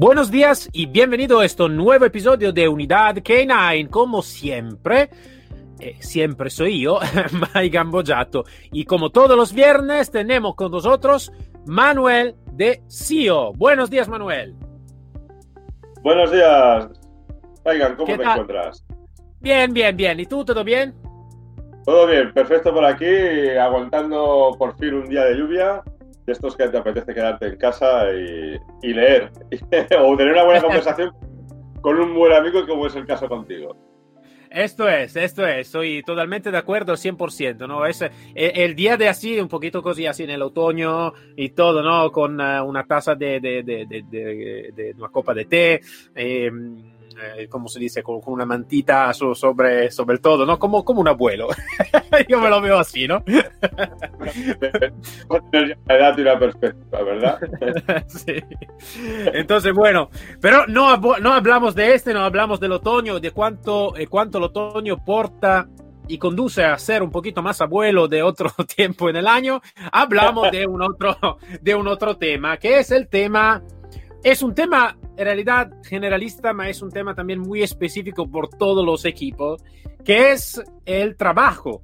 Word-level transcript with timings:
Buenos 0.00 0.30
días 0.30 0.66
y 0.72 0.86
bienvenido 0.86 1.40
a 1.40 1.44
este 1.44 1.68
nuevo 1.68 2.06
episodio 2.06 2.54
de 2.54 2.66
Unidad 2.66 3.16
K9. 3.16 3.90
Como 3.90 4.22
siempre, 4.22 5.10
eh, 5.78 5.96
siempre 6.00 6.48
soy 6.48 6.80
yo, 6.80 7.00
Mike 7.54 7.68
Gambojato. 7.68 8.44
Y 8.72 8.86
como 8.86 9.10
todos 9.10 9.36
los 9.36 9.52
viernes, 9.52 10.10
tenemos 10.10 10.54
con 10.54 10.72
nosotros 10.72 11.30
Manuel 11.66 12.34
de 12.50 12.82
CIO. 12.88 13.52
Buenos 13.52 13.90
días, 13.90 14.08
Manuel. 14.08 14.54
Buenos 16.02 16.32
días. 16.32 16.88
Maigan, 17.66 17.94
¿cómo 17.96 18.16
te 18.16 18.22
encuentras? 18.22 18.82
Bien, 19.38 19.74
bien, 19.74 19.94
bien. 19.98 20.18
¿Y 20.18 20.24
tú, 20.24 20.46
todo 20.46 20.64
bien? 20.64 20.94
Todo 21.84 22.06
bien, 22.06 22.32
perfecto 22.32 22.72
por 22.72 22.86
aquí, 22.86 23.04
aguantando 23.60 24.56
por 24.58 24.74
fin 24.78 24.94
un 24.94 25.10
día 25.10 25.26
de 25.26 25.36
lluvia 25.36 25.82
de 26.30 26.34
estos 26.34 26.56
que 26.56 26.68
te 26.68 26.78
apetece 26.78 27.12
quedarte 27.12 27.46
en 27.48 27.56
casa 27.56 28.04
y, 28.12 28.92
leer 28.92 29.32
o 30.00 30.16
tener 30.16 30.32
una 30.32 30.44
buena 30.44 30.62
conversación 30.62 31.12
con 31.80 31.98
un 31.98 32.14
buen 32.14 32.32
amigo 32.32 32.64
como 32.66 32.86
es 32.86 32.94
el 32.94 33.04
caso 33.04 33.28
contigo. 33.28 33.76
Esto 34.48 34.88
es, 34.88 35.14
esto 35.14 35.46
es, 35.46 35.68
soy 35.68 36.02
totalmente 36.02 36.50
de 36.50 36.58
acuerdo 36.58 36.94
100%, 36.94 37.68
¿no? 37.68 37.86
Es 37.86 38.02
eh, 38.02 38.10
el, 38.34 38.74
día 38.74 38.96
de 38.96 39.08
así, 39.08 39.38
un 39.38 39.48
poquito 39.48 39.82
así, 39.88 40.06
así 40.06 40.24
en 40.24 40.30
el 40.30 40.42
otoño 40.42 41.12
y 41.36 41.50
todo, 41.50 41.82
¿no? 41.82 42.10
Con 42.10 42.40
eh, 42.40 42.60
una 42.60 42.84
taza 42.84 43.14
de, 43.14 43.40
de, 43.40 43.62
de, 43.62 44.94
una 44.98 45.08
copa 45.08 45.34
de 45.34 45.44
té. 45.44 45.80
Eh, 46.14 46.50
eh, 47.18 47.48
¿cómo 47.48 47.68
se 47.68 47.80
dice? 47.80 48.02
Con, 48.02 48.20
una 48.26 48.46
mantita 48.46 49.12
sobre, 49.14 49.90
sobre 49.90 50.14
el 50.14 50.20
todo, 50.20 50.46
¿no? 50.46 50.58
Como, 50.58 50.84
como 50.84 51.00
un 51.00 51.08
abuelo. 51.08 51.48
Yo 52.28 52.40
me 52.40 52.48
lo 52.48 52.60
veo 52.60 52.78
así, 52.78 53.08
¿no? 53.08 53.22
la 55.86 55.96
edad 55.96 56.18
y 56.18 56.22
la 56.22 56.38
perspectiva, 56.38 57.02
¿verdad? 57.02 57.38
sí. 58.06 58.34
Entonces, 59.32 59.72
bueno, 59.74 60.10
pero 60.40 60.66
no, 60.66 60.96
no 60.96 61.32
hablamos 61.32 61.74
de 61.74 61.94
este, 61.94 62.14
no 62.14 62.20
hablamos 62.20 62.60
del 62.60 62.72
otoño, 62.72 63.20
de 63.20 63.30
cuánto, 63.32 63.96
eh, 63.96 64.06
cuánto 64.06 64.38
el 64.38 64.44
otoño 64.44 65.04
porta 65.04 65.68
y 66.08 66.18
conduce 66.18 66.64
a 66.64 66.76
ser 66.78 67.02
un 67.02 67.10
poquito 67.10 67.42
más 67.42 67.60
abuelo 67.60 68.08
de 68.08 68.22
otro 68.22 68.50
tiempo 68.76 69.08
en 69.08 69.16
el 69.16 69.26
año, 69.26 69.60
hablamos 69.92 70.50
de 70.50 70.66
un 70.66 70.82
otro, 70.82 71.38
de 71.60 71.74
un 71.74 71.86
otro 71.86 72.16
tema, 72.16 72.56
que 72.56 72.78
es 72.78 72.90
el 72.90 73.08
tema, 73.08 73.62
es 74.22 74.42
un 74.42 74.54
tema 74.54 74.96
en 75.20 75.26
realidad 75.26 75.70
generalista, 75.84 76.54
es 76.66 76.80
un 76.80 76.90
tema 76.90 77.14
también 77.14 77.40
muy 77.40 77.62
específico 77.62 78.26
por 78.26 78.48
todos 78.48 78.86
los 78.86 79.04
equipos, 79.04 79.62
que 80.02 80.32
es 80.32 80.62
el 80.86 81.14
trabajo 81.16 81.82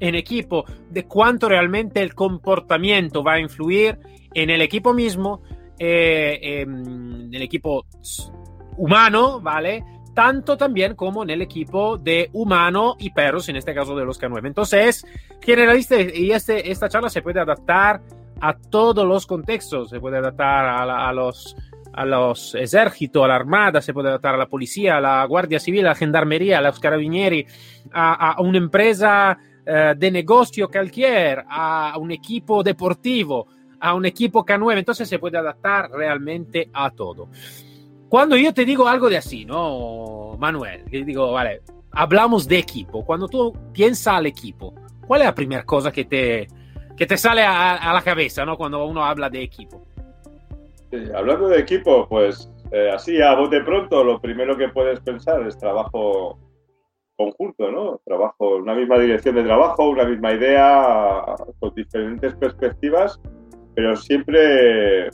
en 0.00 0.16
equipo, 0.16 0.64
de 0.90 1.04
cuánto 1.04 1.48
realmente 1.48 2.02
el 2.02 2.12
comportamiento 2.16 3.22
va 3.22 3.34
a 3.34 3.38
influir 3.40 4.00
en 4.34 4.50
el 4.50 4.60
equipo 4.62 4.92
mismo, 4.94 5.42
eh, 5.78 6.62
en 6.62 7.32
el 7.32 7.42
equipo 7.42 7.86
humano, 8.76 9.40
¿vale? 9.40 9.84
Tanto 10.12 10.56
también 10.56 10.96
como 10.96 11.22
en 11.22 11.30
el 11.30 11.40
equipo 11.40 11.98
de 11.98 12.30
humano 12.32 12.96
y 12.98 13.10
perros, 13.10 13.48
en 13.48 13.54
este 13.54 13.74
caso 13.74 13.94
de 13.94 14.04
los 14.04 14.20
K9. 14.20 14.44
Entonces, 14.44 15.06
generalista 15.40 16.00
y 16.00 16.32
este, 16.32 16.68
esta 16.68 16.88
charla 16.88 17.10
se 17.10 17.22
puede 17.22 17.38
adaptar 17.38 18.02
a 18.40 18.54
todos 18.54 19.06
los 19.06 19.24
contextos, 19.24 19.88
se 19.88 20.00
puede 20.00 20.18
adaptar 20.18 20.66
a 20.66 20.84
los 20.84 20.96
a 20.96 21.12
los 21.12 21.56
ejércitos, 22.54 23.24
a 23.24 23.28
la 23.28 23.34
armada, 23.36 23.80
se 23.80 23.92
puede 23.92 24.08
adaptar 24.08 24.34
a 24.34 24.38
la 24.38 24.46
policía, 24.46 24.96
a 24.96 25.00
la 25.00 25.24
guardia 25.26 25.60
civil, 25.60 25.86
a 25.86 25.90
la 25.90 25.94
gendarmería, 25.94 26.58
a 26.58 26.62
los 26.62 26.80
carabinieri, 26.80 27.46
a, 27.92 28.36
una 28.40 28.58
empresa 28.58 29.38
eh, 29.64 29.94
de 29.96 30.10
negocio 30.10 30.68
cualquier, 30.68 31.44
a 31.48 31.96
un 31.98 32.10
equipo 32.10 32.62
deportivo, 32.62 33.46
a 33.80 33.94
un 33.94 34.06
equipo 34.06 34.44
K9, 34.44 34.78
entonces 34.78 35.08
se 35.08 35.18
puede 35.18 35.38
adaptar 35.38 35.90
realmente 35.90 36.70
a 36.72 36.90
todo. 36.90 37.28
Cuando 38.08 38.36
yo 38.36 38.52
te 38.52 38.64
digo 38.64 38.86
algo 38.86 39.08
de 39.08 39.16
así, 39.16 39.44
¿no, 39.44 40.36
Manuel? 40.38 40.84
Que 40.84 41.04
digo, 41.04 41.32
vale, 41.32 41.62
hablamos 41.90 42.46
de 42.46 42.58
equipo. 42.58 43.04
Cuando 43.04 43.26
tú 43.26 43.52
piensas 43.72 44.14
al 44.14 44.26
equipo, 44.26 44.74
¿cuál 45.06 45.22
es 45.22 45.26
la 45.26 45.34
primera 45.34 45.64
cosa 45.64 45.90
que 45.90 46.04
te, 46.04 46.46
que 46.96 47.06
te 47.06 47.16
sale 47.16 47.42
a, 47.42 47.76
a 47.76 47.92
la 47.92 48.02
cabeza, 48.02 48.44
¿no? 48.44 48.56
Cuando 48.56 48.84
uno 48.84 49.04
habla 49.04 49.30
de 49.30 49.42
equipo? 49.42 49.91
Hablando 51.14 51.48
de 51.48 51.60
equipo, 51.60 52.06
pues 52.08 52.50
eh, 52.70 52.90
así 52.90 53.20
a 53.20 53.34
bote 53.34 53.60
pronto, 53.62 54.02
lo 54.04 54.20
primero 54.20 54.56
que 54.56 54.68
puedes 54.68 55.00
pensar 55.00 55.46
es 55.46 55.58
trabajo 55.58 56.38
conjunto, 57.16 57.70
¿no? 57.70 58.00
Trabajo, 58.04 58.56
una 58.56 58.74
misma 58.74 58.98
dirección 58.98 59.34
de 59.34 59.44
trabajo, 59.44 59.90
una 59.90 60.04
misma 60.04 60.32
idea, 60.32 61.24
con 61.58 61.74
diferentes 61.74 62.34
perspectivas, 62.34 63.20
pero 63.74 63.96
siempre 63.96 65.10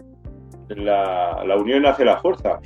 la, 0.68 1.44
la 1.44 1.56
unión 1.56 1.86
hace 1.86 2.04
la 2.04 2.18
fuerza, 2.18 2.60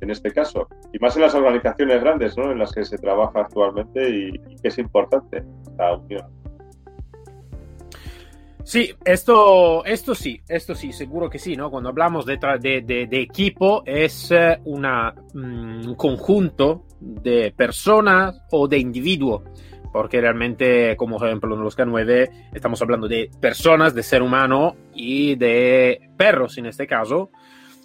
en 0.00 0.10
este 0.10 0.30
caso. 0.32 0.68
Y 0.92 0.98
más 0.98 1.16
en 1.16 1.22
las 1.22 1.34
organizaciones 1.34 2.00
grandes, 2.02 2.36
¿no? 2.36 2.52
En 2.52 2.58
las 2.58 2.72
que 2.72 2.84
se 2.84 2.98
trabaja 2.98 3.40
actualmente 3.40 4.08
y, 4.08 4.28
y 4.28 4.56
que 4.56 4.68
es 4.68 4.78
importante 4.78 5.44
la 5.76 5.96
unión. 5.96 6.43
Sí, 8.64 8.90
esto, 9.04 9.84
esto 9.84 10.14
sí, 10.14 10.40
esto 10.48 10.74
sí, 10.74 10.90
seguro 10.90 11.28
que 11.28 11.38
sí, 11.38 11.54
¿no? 11.54 11.70
Cuando 11.70 11.90
hablamos 11.90 12.24
de, 12.24 12.38
de, 12.60 13.06
de, 13.06 13.20
equipo 13.20 13.82
es 13.84 14.30
eh, 14.30 14.58
una, 14.64 15.14
mm, 15.34 15.88
un 15.88 15.94
conjunto 15.94 16.86
de 16.98 17.52
personas 17.54 18.40
o 18.52 18.66
de 18.66 18.78
individuos, 18.78 19.42
porque 19.92 20.18
realmente, 20.18 20.96
como 20.96 21.18
por 21.18 21.28
ejemplo 21.28 21.54
en 21.54 21.62
los 21.62 21.76
K9, 21.76 22.50
estamos 22.54 22.80
hablando 22.80 23.06
de 23.06 23.30
personas, 23.38 23.94
de 23.94 24.02
ser 24.02 24.22
humano 24.22 24.76
y 24.94 25.34
de 25.34 26.10
perros 26.16 26.56
en 26.56 26.64
este 26.64 26.86
caso. 26.86 27.30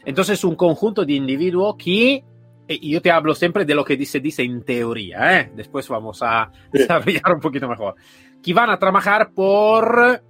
Entonces, 0.05 0.41
un 0.45 0.55
conjunto 0.55 1.03
de 1.03 1.11
individuos 1.13 1.75
que 1.77 2.23
y 2.69 2.91
yo 2.91 3.01
te 3.01 3.11
hablo 3.11 3.33
siempre 3.33 3.65
de 3.65 3.75
lo 3.75 3.83
que 3.83 4.05
se 4.05 4.19
dice 4.19 4.43
en 4.43 4.63
teoría, 4.63 5.41
¿eh? 5.41 5.51
después 5.55 5.89
vamos 5.89 6.21
a 6.21 6.51
desarrollar 6.71 7.33
un 7.33 7.41
poquito 7.41 7.67
mejor, 7.67 7.95
que 8.41 8.53
van 8.53 8.69
a 8.69 8.79
trabajar 8.79 9.31
por 9.33 10.21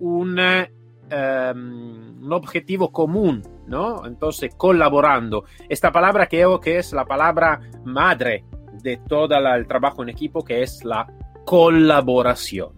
un, 0.00 0.38
em, 0.38 2.24
un 2.24 2.32
objetivo 2.32 2.90
común, 2.90 3.42
¿no? 3.66 4.04
Entonces, 4.06 4.54
colaborando. 4.56 5.44
Esta 5.68 5.92
palabra 5.92 6.26
creo 6.26 6.60
que 6.60 6.78
es 6.78 6.92
la 6.92 7.04
palabra 7.04 7.60
madre 7.84 8.44
de 8.82 8.98
todo 9.08 9.36
el 9.36 9.66
trabajo 9.66 10.02
en 10.02 10.10
equipo, 10.10 10.44
que 10.44 10.62
es 10.62 10.84
la 10.84 11.06
colaboración, 11.44 12.72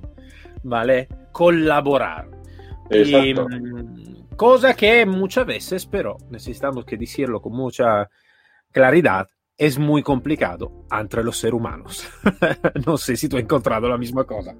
¿vale? 0.62 1.08
Colaborar. 1.32 2.28
Y, 2.90 3.34
mm, 3.34 4.36
cosa 4.36 4.74
que 4.74 5.06
muchas 5.06 5.46
veces, 5.46 5.86
pero 5.86 6.16
necesitamos 6.30 6.84
que 6.84 6.96
decirlo 6.96 7.40
con 7.40 7.52
mucha 7.52 8.08
claridad, 8.70 9.28
es 9.56 9.78
muy 9.78 10.02
complicado 10.02 10.86
entre 10.90 11.22
los 11.22 11.38
seres 11.38 11.54
humanos. 11.54 12.08
no 12.86 12.96
sé 12.96 13.16
si 13.16 13.28
tú 13.28 13.36
has 13.36 13.42
encontrado 13.42 13.88
la 13.88 13.98
misma 13.98 14.24
cosa. 14.24 14.54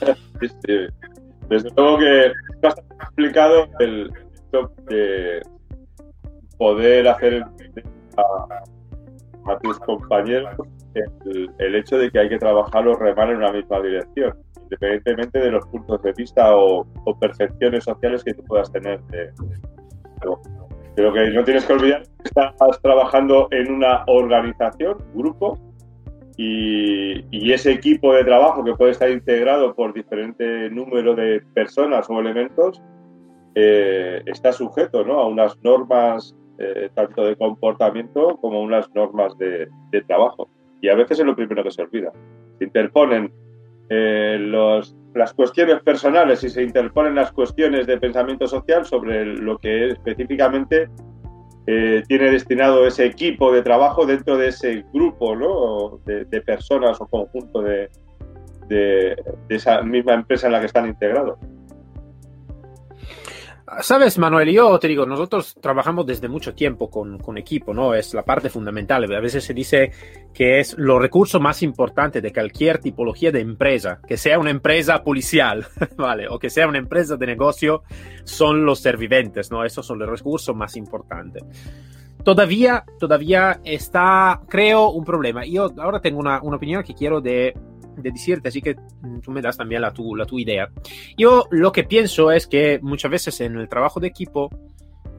Desde 1.48 1.70
luego 1.76 1.98
que 1.98 2.26
es 2.26 2.32
bastante 2.60 2.96
complicado 2.96 3.66
el 3.80 4.12
de 4.88 5.42
poder 6.58 7.08
hacer 7.08 7.44
a, 8.16 9.58
tus 9.58 9.78
compañeros 9.80 10.54
el, 10.94 11.74
hecho 11.74 11.98
de 11.98 12.10
que 12.10 12.18
hay 12.20 12.28
que 12.28 12.38
trabajar 12.38 12.86
o 12.86 12.94
remar 12.94 13.30
en 13.30 13.38
una 13.38 13.50
misma 13.50 13.80
dirección, 13.80 14.36
independientemente 14.64 15.38
de 15.38 15.50
los 15.50 15.66
puntos 15.66 16.02
de 16.02 16.12
vista 16.12 16.54
o, 16.54 16.86
percepciones 17.18 17.84
sociales 17.84 18.22
que 18.22 18.34
tú 18.34 18.44
puedas 18.44 18.70
tener. 18.70 19.00
Creo 20.94 21.12
que 21.12 21.30
no 21.30 21.44
tienes 21.44 21.64
que 21.64 21.72
olvidar 21.72 22.02
que 22.02 22.24
estás 22.24 22.80
trabajando 22.82 23.48
en 23.50 23.72
una 23.72 24.04
organización, 24.06 24.98
grupo, 25.14 25.58
y, 26.36 27.52
ese 27.52 27.72
equipo 27.72 28.14
de 28.14 28.24
trabajo 28.24 28.64
que 28.64 28.74
puede 28.74 28.92
estar 28.92 29.10
integrado 29.10 29.74
por 29.74 29.92
diferente 29.92 30.70
número 30.70 31.14
de 31.14 31.42
personas 31.54 32.08
o 32.08 32.18
elementos 32.18 32.80
eh, 33.54 34.22
está 34.24 34.52
sujeto 34.52 35.00
a 35.00 35.26
unas 35.26 35.58
normas 35.62 36.34
eh, 36.58 36.90
tanto 36.94 37.24
de 37.24 37.36
comportamiento 37.36 38.38
como 38.40 38.62
unas 38.62 38.88
normas 38.94 39.36
de, 39.36 39.68
trabajo. 40.06 40.48
Y 40.80 40.88
a 40.88 40.94
veces 40.94 41.18
es 41.18 41.26
lo 41.26 41.36
primero 41.36 41.62
que 41.62 41.70
se 41.70 41.82
olvida. 41.82 42.12
Se 42.58 42.64
interponen 42.64 43.32
eh, 43.90 44.38
las 45.14 45.32
cuestiones 45.34 45.82
personales 45.82 46.42
y 46.44 46.48
se 46.48 46.62
interponen 46.62 47.14
las 47.14 47.32
cuestiones 47.32 47.86
de 47.86 47.98
pensamiento 47.98 48.46
social 48.46 48.84
sobre 48.84 49.26
lo 49.26 49.58
que 49.58 49.88
específicamente 49.88 50.88
eh, 51.66 52.02
tiene 52.08 52.30
destinado 52.30 52.86
ese 52.86 53.06
equipo 53.06 53.52
de 53.52 53.62
trabajo 53.62 54.04
dentro 54.04 54.36
de 54.36 54.48
ese 54.48 54.84
grupo 54.92 55.36
¿no? 55.36 56.00
de, 56.04 56.40
personas 56.40 57.00
o 57.00 57.06
conjunto 57.06 57.62
de, 57.62 57.88
de, 58.68 59.16
esa 59.48 59.82
misma 59.82 60.14
empresa 60.14 60.46
en 60.46 60.52
la 60.52 60.60
que 60.60 60.66
están 60.66 60.88
integrados. 60.88 61.38
Sabes, 63.80 64.18
Manuel, 64.18 64.50
yo 64.50 64.78
te 64.78 64.88
digo, 64.88 65.06
nosotros 65.06 65.56
trabajamos 65.60 66.04
desde 66.04 66.28
mucho 66.28 66.54
tiempo 66.54 66.90
con, 66.90 67.18
con, 67.18 67.38
equipo, 67.38 67.72
¿no? 67.72 67.94
Es 67.94 68.12
la 68.12 68.22
parte 68.22 68.50
fundamental. 68.50 69.04
A 69.14 69.20
veces 69.20 69.44
se 69.44 69.54
dice 69.54 69.92
que 70.34 70.60
es 70.60 70.76
los 70.76 71.00
recursos 71.00 71.40
más 71.40 71.62
importantes 71.62 72.22
de 72.22 72.32
cualquier 72.32 72.78
tipología 72.78 73.32
de 73.32 73.40
empresa, 73.40 74.00
que 74.06 74.16
sea 74.16 74.38
una 74.38 74.50
empresa 74.50 75.02
policial, 75.02 75.66
¿vale? 75.96 76.28
O 76.28 76.38
que 76.38 76.50
sea 76.50 76.68
una 76.68 76.78
empresa 76.78 77.16
de 77.16 77.26
negocio, 77.26 77.82
son 78.24 78.64
los 78.66 78.80
serviventes, 78.80 79.50
¿no? 79.50 79.64
Esos 79.64 79.86
son 79.86 79.98
los 79.98 80.08
recursos 80.08 80.54
más 80.54 80.76
importantes. 80.76 81.42
Todavía, 82.24 82.84
todavía 83.00 83.60
está, 83.64 84.40
creo, 84.48 84.90
un 84.90 85.04
problema. 85.04 85.44
Yo 85.44 85.72
ahora 85.78 86.00
tengo 86.00 86.20
una, 86.20 86.40
una 86.42 86.56
opinión 86.56 86.82
que 86.84 86.94
quiero 86.94 87.20
de 87.20 87.54
de 87.96 88.10
decirte, 88.10 88.48
así 88.48 88.60
que 88.60 88.74
mm, 88.74 89.20
tú 89.20 89.30
me 89.30 89.42
das 89.42 89.56
también 89.56 89.82
la 89.82 89.92
tu, 89.92 90.14
la 90.14 90.26
tu 90.26 90.38
idea. 90.38 90.70
Yo 91.16 91.46
lo 91.50 91.72
que 91.72 91.84
pienso 91.84 92.30
es 92.30 92.46
que 92.46 92.78
muchas 92.82 93.10
veces 93.10 93.40
en 93.40 93.56
el 93.56 93.68
trabajo 93.68 94.00
de 94.00 94.08
equipo, 94.08 94.50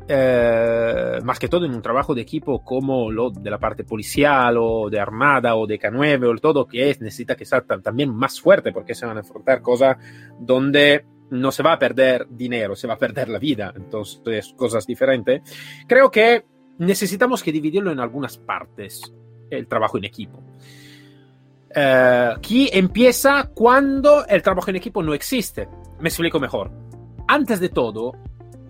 eh, 0.08 1.20
más 1.24 1.40
que 1.40 1.48
todo 1.48 1.66
en 1.66 1.74
un 1.74 1.82
trabajo 1.82 2.14
de 2.14 2.22
equipo 2.22 2.64
como 2.64 3.10
lo 3.12 3.30
de 3.32 3.50
la 3.50 3.58
parte 3.58 3.84
policial 3.84 4.58
o 4.60 4.90
de 4.90 5.00
armada 5.00 5.56
o 5.56 5.66
de 5.66 5.80
K9 5.80 6.36
o 6.36 6.40
todo, 6.40 6.68
que 6.68 6.90
es, 6.90 7.00
necesita 7.00 7.36
que 7.36 7.46
sea 7.46 7.62
también 7.62 8.14
más 8.14 8.40
fuerte 8.40 8.72
porque 8.72 8.96
se 8.96 9.06
van 9.06 9.18
a 9.18 9.22
enfrentar 9.22 9.62
cosas 9.62 9.98
donde 10.40 11.06
no 11.30 11.52
se 11.52 11.64
va 11.64 11.74
a 11.74 11.80
perder 11.80 12.28
dinero, 12.30 12.76
se 12.76 12.88
va 12.88 12.94
a 12.94 12.98
perder 12.98 13.30
la 13.30 13.40
vida, 13.40 13.74
entonces 13.76 14.54
cosas 14.56 14.86
diferentes. 14.86 15.42
Creo 15.88 16.12
que 16.12 16.46
necesitamos 16.78 17.42
que 17.42 17.52
dividirlo 17.52 17.92
en 17.92 18.00
algunas 18.00 18.38
partes, 18.38 19.14
el 19.50 19.68
trabajo 19.68 19.98
en 19.98 20.06
equipo. 20.06 20.44
Uh, 21.76 22.40
empieza 22.72 23.50
cuando 23.54 24.28
el 24.28 24.44
trabajo 24.44 24.70
en 24.70 24.76
equipo 24.76 25.02
no 25.02 25.14
existe. 25.14 25.68
Me 26.00 26.10
explico 26.10 26.40
mejor. 26.40 26.72
Antes 27.28 27.60
de 27.60 27.70
todo, 27.70 28.14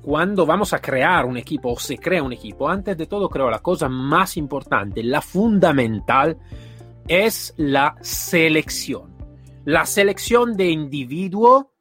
cuando 0.01 0.45
vamos 0.45 0.73
a 0.73 0.79
crear 0.79 1.25
un 1.25 1.37
equipo 1.37 1.71
o 1.71 1.79
se 1.79 1.97
crea 1.97 2.23
un 2.23 2.33
equipo, 2.33 2.69
antes 2.69 2.97
de 2.97 3.07
todo 3.07 3.29
creo 3.29 3.49
la 3.49 3.59
cosa 3.59 3.89
más 3.89 4.37
importante, 4.37 5.03
la 5.03 5.21
fundamental, 5.21 6.37
es 7.07 7.53
la 7.57 7.95
selección. 8.01 9.13
La 9.65 9.85
selección 9.85 10.55
de 10.55 10.69
individuo 10.69 11.73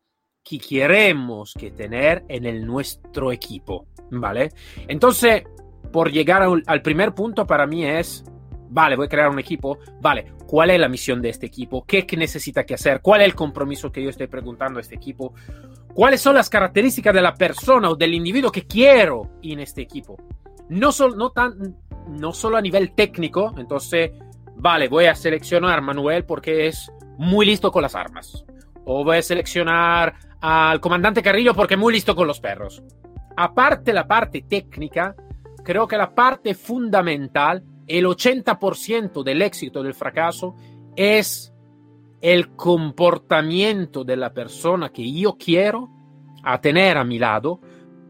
que 0.42 0.58
queremos 0.58 1.54
que 1.54 1.70
tener 1.70 2.24
en 2.28 2.46
el 2.46 2.66
nuestro 2.66 3.30
equipo, 3.30 3.86
¿vale? 4.10 4.52
Entonces, 4.88 5.44
por 5.92 6.10
llegar 6.10 6.42
al 6.66 6.82
primer 6.82 7.14
punto 7.14 7.46
para 7.46 7.66
mí 7.66 7.84
es 7.84 8.24
vale, 8.72 8.96
voy 8.96 9.06
a 9.06 9.08
crear 9.08 9.28
un 9.28 9.38
equipo, 9.38 9.78
vale, 10.00 10.32
¿cuál 10.46 10.70
es 10.70 10.80
la 10.80 10.88
misión 10.88 11.20
de 11.20 11.28
este 11.28 11.46
equipo? 11.46 11.84
¿Qué, 11.86 12.06
necesita 12.16 12.64
que 12.64 12.74
hacer? 12.74 13.00
¿Cuál 13.02 13.20
es 13.20 13.26
el 13.26 13.34
compromiso 13.34 13.92
que 13.92 14.02
yo 14.02 14.10
estoy 14.10 14.26
preguntando 14.26 14.78
a 14.78 14.80
este 14.80 14.94
equipo? 14.94 15.34
¿Cuáles 15.94 16.20
son 16.20 16.34
las 16.34 16.48
características 16.48 17.14
de 17.14 17.20
la 17.20 17.34
persona 17.34 17.90
o 17.90 17.94
del 17.94 18.14
individuo 18.14 18.50
que 18.50 18.66
quiero 18.66 19.30
en 19.42 19.60
este 19.60 19.82
equipo? 19.82 20.16
No, 20.70 20.90
no, 21.16 21.30
tan, 21.30 21.76
no 22.08 22.32
solo 22.32 22.56
a 22.56 22.62
nivel 22.62 22.94
técnico, 22.94 23.54
entonces, 23.58 24.12
vale, 24.56 24.88
voy 24.88 25.04
a 25.04 25.14
seleccionar 25.14 25.78
a 25.78 25.82
Manuel 25.82 26.24
porque 26.24 26.66
es 26.66 26.90
muy 27.18 27.44
listo 27.44 27.70
con 27.70 27.82
las 27.82 27.94
armas. 27.94 28.44
O 28.84 29.04
voy 29.04 29.18
a 29.18 29.22
seleccionar 29.22 30.14
al 30.40 30.80
comandante 30.80 31.22
Carrillo 31.22 31.54
porque 31.54 31.74
es 31.74 31.80
muy 31.80 31.92
listo 31.92 32.16
con 32.16 32.26
los 32.26 32.40
perros. 32.40 32.82
Aparte 33.36 33.92
la 33.92 34.08
parte 34.08 34.44
técnica, 34.48 35.14
creo 35.62 35.86
que 35.86 35.96
la 35.98 36.14
parte 36.14 36.54
fundamental 36.54 37.62
el 37.86 38.06
80% 38.06 39.22
del 39.22 39.42
éxito 39.42 39.82
del 39.82 39.94
fracaso 39.94 40.54
es 40.96 41.52
el 42.20 42.54
comportamiento 42.54 44.04
de 44.04 44.16
la 44.16 44.32
persona 44.32 44.90
que 44.90 45.10
yo 45.12 45.36
quiero 45.36 45.90
a 46.44 46.60
tener 46.60 46.96
a 46.96 47.04
mi 47.04 47.18
lado 47.18 47.60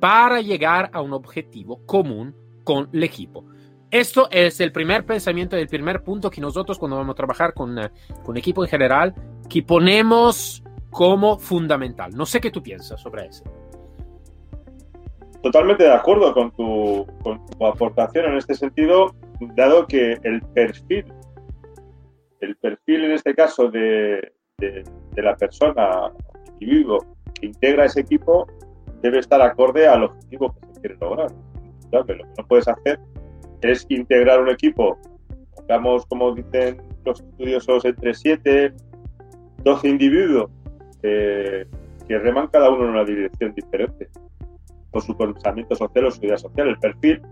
para 0.01 0.41
llegar 0.41 0.91
a 0.93 1.01
un 1.01 1.13
objetivo 1.13 1.85
común 1.87 2.35
con 2.65 2.89
el 2.93 3.03
equipo. 3.03 3.45
Esto 3.91 4.29
es 4.31 4.61
el 4.61 4.73
primer 4.73 5.05
pensamiento, 5.05 5.57
el 5.57 5.69
primer 5.69 6.03
punto 6.03 6.31
que 6.31 6.41
nosotros 6.41 6.79
cuando 6.79 6.97
vamos 6.97 7.13
a 7.13 7.17
trabajar 7.17 7.53
con, 7.55 7.79
eh, 7.79 7.91
con 8.25 8.37
equipo 8.37 8.65
en 8.65 8.71
general, 8.71 9.15
que 9.49 9.63
ponemos 9.63 10.63
como 10.91 11.39
fundamental. 11.39 12.13
No 12.15 12.27
sé 12.27 12.41
qué 12.41 12.51
tú 12.51 12.63
piensas 12.63 13.01
sobre 13.01 13.27
eso. 13.27 13.45
Totalmente 15.43 15.85
de 15.85 15.93
acuerdo 15.93 16.33
con 16.33 16.53
tu, 16.53 17.07
con 17.23 17.45
tu 17.47 17.67
aportación 17.67 18.27
en 18.27 18.39
este 18.39 18.55
sentido 18.55 19.15
dado 19.55 19.87
que 19.87 20.19
el 20.23 20.41
perfil, 20.55 21.05
el 22.41 22.56
perfil 22.56 23.05
en 23.05 23.12
este 23.12 23.35
caso 23.35 23.71
de, 23.71 24.33
la 25.17 25.37
persona, 25.37 26.12
individuo 26.61 26.99
que 27.35 27.47
integra 27.47 27.87
ese 27.87 28.00
equipo, 28.00 28.47
debe 29.03 29.19
estar 29.19 29.43
acorde 29.43 29.87
al 29.87 30.05
objetivo 30.05 30.55
que 30.55 30.75
se 30.75 30.81
quiere 30.81 30.97
lograr. 31.00 31.31
Lo 31.91 32.06
que 32.06 32.17
no 32.17 32.47
puedes 32.47 32.69
hacer 32.69 32.99
es 33.61 33.85
integrar 33.89 34.41
un 34.41 34.50
equipo, 34.50 34.99
digamos, 35.61 36.06
como 36.06 36.35
dicen 36.35 36.81
los 37.05 37.21
estudiosos, 37.21 37.85
entre 37.85 38.15
7, 38.15 38.73
12 39.65 39.88
individuos 39.88 40.50
que 41.00 41.67
reman 42.09 42.49
cada 42.49 42.71
uno 42.71 42.85
en 42.85 42.91
una 42.91 43.05
dirección 43.05 43.55
diferente, 43.55 44.09
con 44.91 45.03
su 45.03 45.17
pensamiento 45.17 45.75
social 45.75 46.06
o 46.06 46.11
su 46.11 46.25
idea 46.25 46.38
social. 46.38 46.69
El 46.69 46.79
perfil 46.79 47.23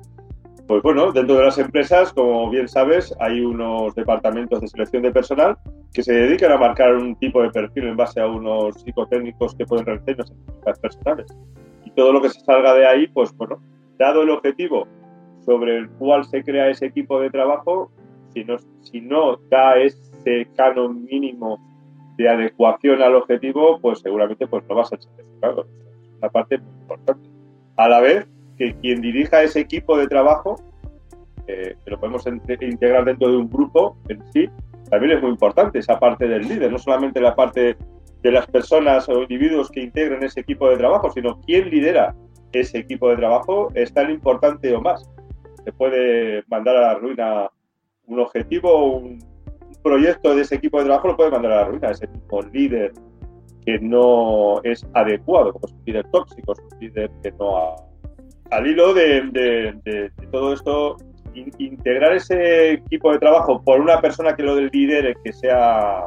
pues 0.71 0.85
bueno, 0.85 1.11
dentro 1.11 1.35
de 1.35 1.47
las 1.47 1.59
empresas, 1.59 2.13
como 2.13 2.49
bien 2.49 2.69
sabes, 2.69 3.13
hay 3.19 3.41
unos 3.41 3.93
departamentos 3.97 4.61
de 4.61 4.69
selección 4.69 5.03
de 5.03 5.11
personal 5.11 5.59
que 5.93 6.05
se 6.05 6.13
dedican 6.13 6.53
a 6.53 6.59
marcar 6.59 6.95
un 6.95 7.17
tipo 7.17 7.43
de 7.43 7.51
perfil 7.51 7.89
en 7.89 7.97
base 7.97 8.21
a 8.21 8.29
unos 8.29 8.81
psicotécnicos 8.81 9.57
que 9.57 9.67
pueden 9.67 9.85
realizar 9.85 10.27
las 10.65 10.79
personales. 10.79 11.37
Y 11.85 11.91
todo 11.91 12.13
lo 12.13 12.23
que 12.23 12.29
se 12.29 12.39
salga 12.43 12.73
de 12.75 12.87
ahí, 12.87 13.09
pues 13.09 13.37
bueno, 13.37 13.61
dado 13.99 14.23
el 14.23 14.31
objetivo 14.31 14.87
sobre 15.45 15.77
el 15.77 15.91
cual 15.91 16.25
se 16.25 16.45
crea 16.45 16.71
ese 16.71 16.87
equipo 16.87 17.19
de 17.19 17.31
trabajo, 17.31 17.91
si 18.33 19.01
no, 19.01 19.41
da 19.51 19.77
ese 19.77 20.47
canon 20.55 21.05
mínimo 21.05 21.59
de 22.17 22.29
adecuación 22.29 23.03
al 23.03 23.17
objetivo, 23.17 23.81
pues 23.81 23.99
seguramente 23.99 24.47
pues 24.47 24.63
no 24.69 24.77
va 24.77 24.83
a 24.83 24.85
ser 24.85 25.03
certificado. 25.03 25.67
Es 26.01 26.17
una 26.17 26.29
parte 26.31 26.59
muy 26.59 26.81
importante. 26.83 27.29
A 27.77 27.89
la 27.89 27.99
vez, 27.99 28.29
que 28.61 28.75
quien 28.75 29.01
dirija 29.01 29.43
ese 29.43 29.61
equipo 29.61 29.97
de 29.97 30.07
trabajo, 30.07 30.61
eh, 31.47 31.77
que 31.83 31.91
lo 31.91 31.99
podemos 31.99 32.27
integrar 32.27 33.07
dentro 33.07 33.31
de 33.31 33.39
un 33.39 33.49
grupo 33.49 33.97
en 34.11 34.23
sí, 34.33 34.51
también 34.91 35.17
es 35.17 35.23
muy 35.23 35.31
importante 35.31 35.79
esa 35.79 35.99
parte 35.99 36.29
del 36.29 36.47
líder, 36.47 36.71
no 36.71 36.79
solamente 36.79 37.23
la 37.23 37.35
parte 37.35 37.79
de 38.23 38.31
las 38.31 38.47
personas 38.49 39.09
o 39.09 39.23
individuos 39.23 39.71
que 39.71 39.81
integran 39.81 40.23
ese 40.23 40.41
equipo 40.41 40.69
de 40.69 40.77
trabajo, 40.77 41.11
sino 41.11 41.41
quién 41.41 41.71
lidera 41.71 42.15
ese 42.53 42.81
equipo 42.81 43.09
de 43.09 43.17
trabajo 43.17 43.71
es 43.75 43.95
tan 43.95 44.11
importante 44.11 44.75
o 44.77 44.83
más. 44.83 45.09
Se 45.65 45.73
puede 45.73 46.45
mandar 46.49 46.77
a 46.77 46.81
la 46.83 46.95
ruina 46.97 47.51
un 48.09 48.21
objetivo, 48.21 48.99
un, 48.99 49.25
proyecto 49.83 50.35
de 50.35 50.43
ese 50.43 50.57
equipo 50.57 50.79
de 50.79 50.85
trabajo 50.85 51.09
lo 51.09 51.17
puede 51.17 51.31
mandar 51.31 51.53
a 51.53 51.57
la 51.57 51.65
ruina, 51.65 51.91
ese 51.91 52.07
tipo 52.09 52.43
líder 52.43 52.93
que 53.65 53.79
no 53.79 54.61
es 54.65 54.87
adecuado, 54.93 55.55
como 55.55 55.67
es 55.67 55.73
un 55.73 55.83
líder 55.87 56.07
tóxico, 56.11 56.53
es 56.53 56.59
un 56.59 56.79
líder 56.79 57.11
que 57.23 57.33
no 57.33 57.57
ha 57.57 57.90
al 58.51 58.67
hilo 58.67 58.95
de, 58.95 60.11
todo 60.31 60.53
esto, 60.53 60.97
integrar 61.35 62.15
ese 62.15 62.73
equipo 62.73 63.13
de 63.13 63.19
trabajo 63.19 63.63
por 63.63 63.81
una 63.81 64.01
persona 64.01 64.35
que 64.35 64.43
lo 64.43 64.57
del 64.57 64.71
líder, 64.73 65.17
que 65.25 65.33
sea 65.33 66.05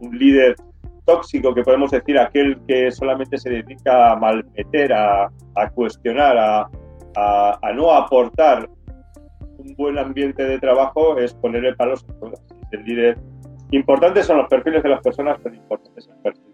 un, 0.00 0.18
líder 0.18 0.56
tóxico, 1.04 1.54
que 1.54 1.62
podemos 1.62 1.90
decir 1.90 2.18
aquel 2.18 2.58
que 2.66 2.90
solamente 2.90 3.36
se 3.36 3.50
dedica 3.50 4.12
a 4.12 4.16
malmeter, 4.16 4.92
a, 4.92 5.30
cuestionar, 5.74 6.36
a, 6.38 7.72
no 7.74 7.92
aportar 7.92 8.68
un 9.58 9.74
buen 9.76 9.98
ambiente 9.98 10.44
de 10.44 10.58
trabajo, 10.58 11.18
es 11.18 11.34
ponerle 11.34 11.74
palos 11.74 12.04
a 12.08 12.12
todas. 12.14 12.42
El 12.72 12.84
líder. 12.84 13.18
Importantes 13.70 14.26
son 14.26 14.38
los 14.38 14.48
perfiles 14.48 14.82
de 14.82 14.88
las 14.88 15.00
personas, 15.02 15.38
pero 15.42 15.54
importantes 15.54 16.08
el 16.08 16.22
perfil. 16.22 16.52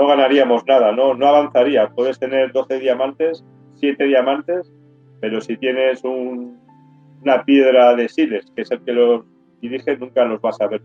No 0.00 0.06
ganaríamos 0.06 0.62
nada, 0.66 0.92
no, 0.92 1.12
no 1.12 1.26
avanzaría. 1.26 1.90
Puedes 1.90 2.18
tener 2.18 2.52
12 2.52 2.78
diamantes, 2.78 3.44
7 3.74 4.02
diamantes, 4.04 4.72
pero 5.20 5.42
si 5.42 5.58
tienes 5.58 6.02
una 6.04 7.44
piedra 7.44 7.94
de 7.94 8.08
Siles, 8.08 8.46
que 8.56 8.62
es 8.62 8.70
el 8.70 8.82
que 8.82 8.92
los 8.92 9.26
dirige, 9.60 9.98
nunca 9.98 10.24
los 10.24 10.40
vas 10.40 10.58
a 10.62 10.68
ver 10.68 10.80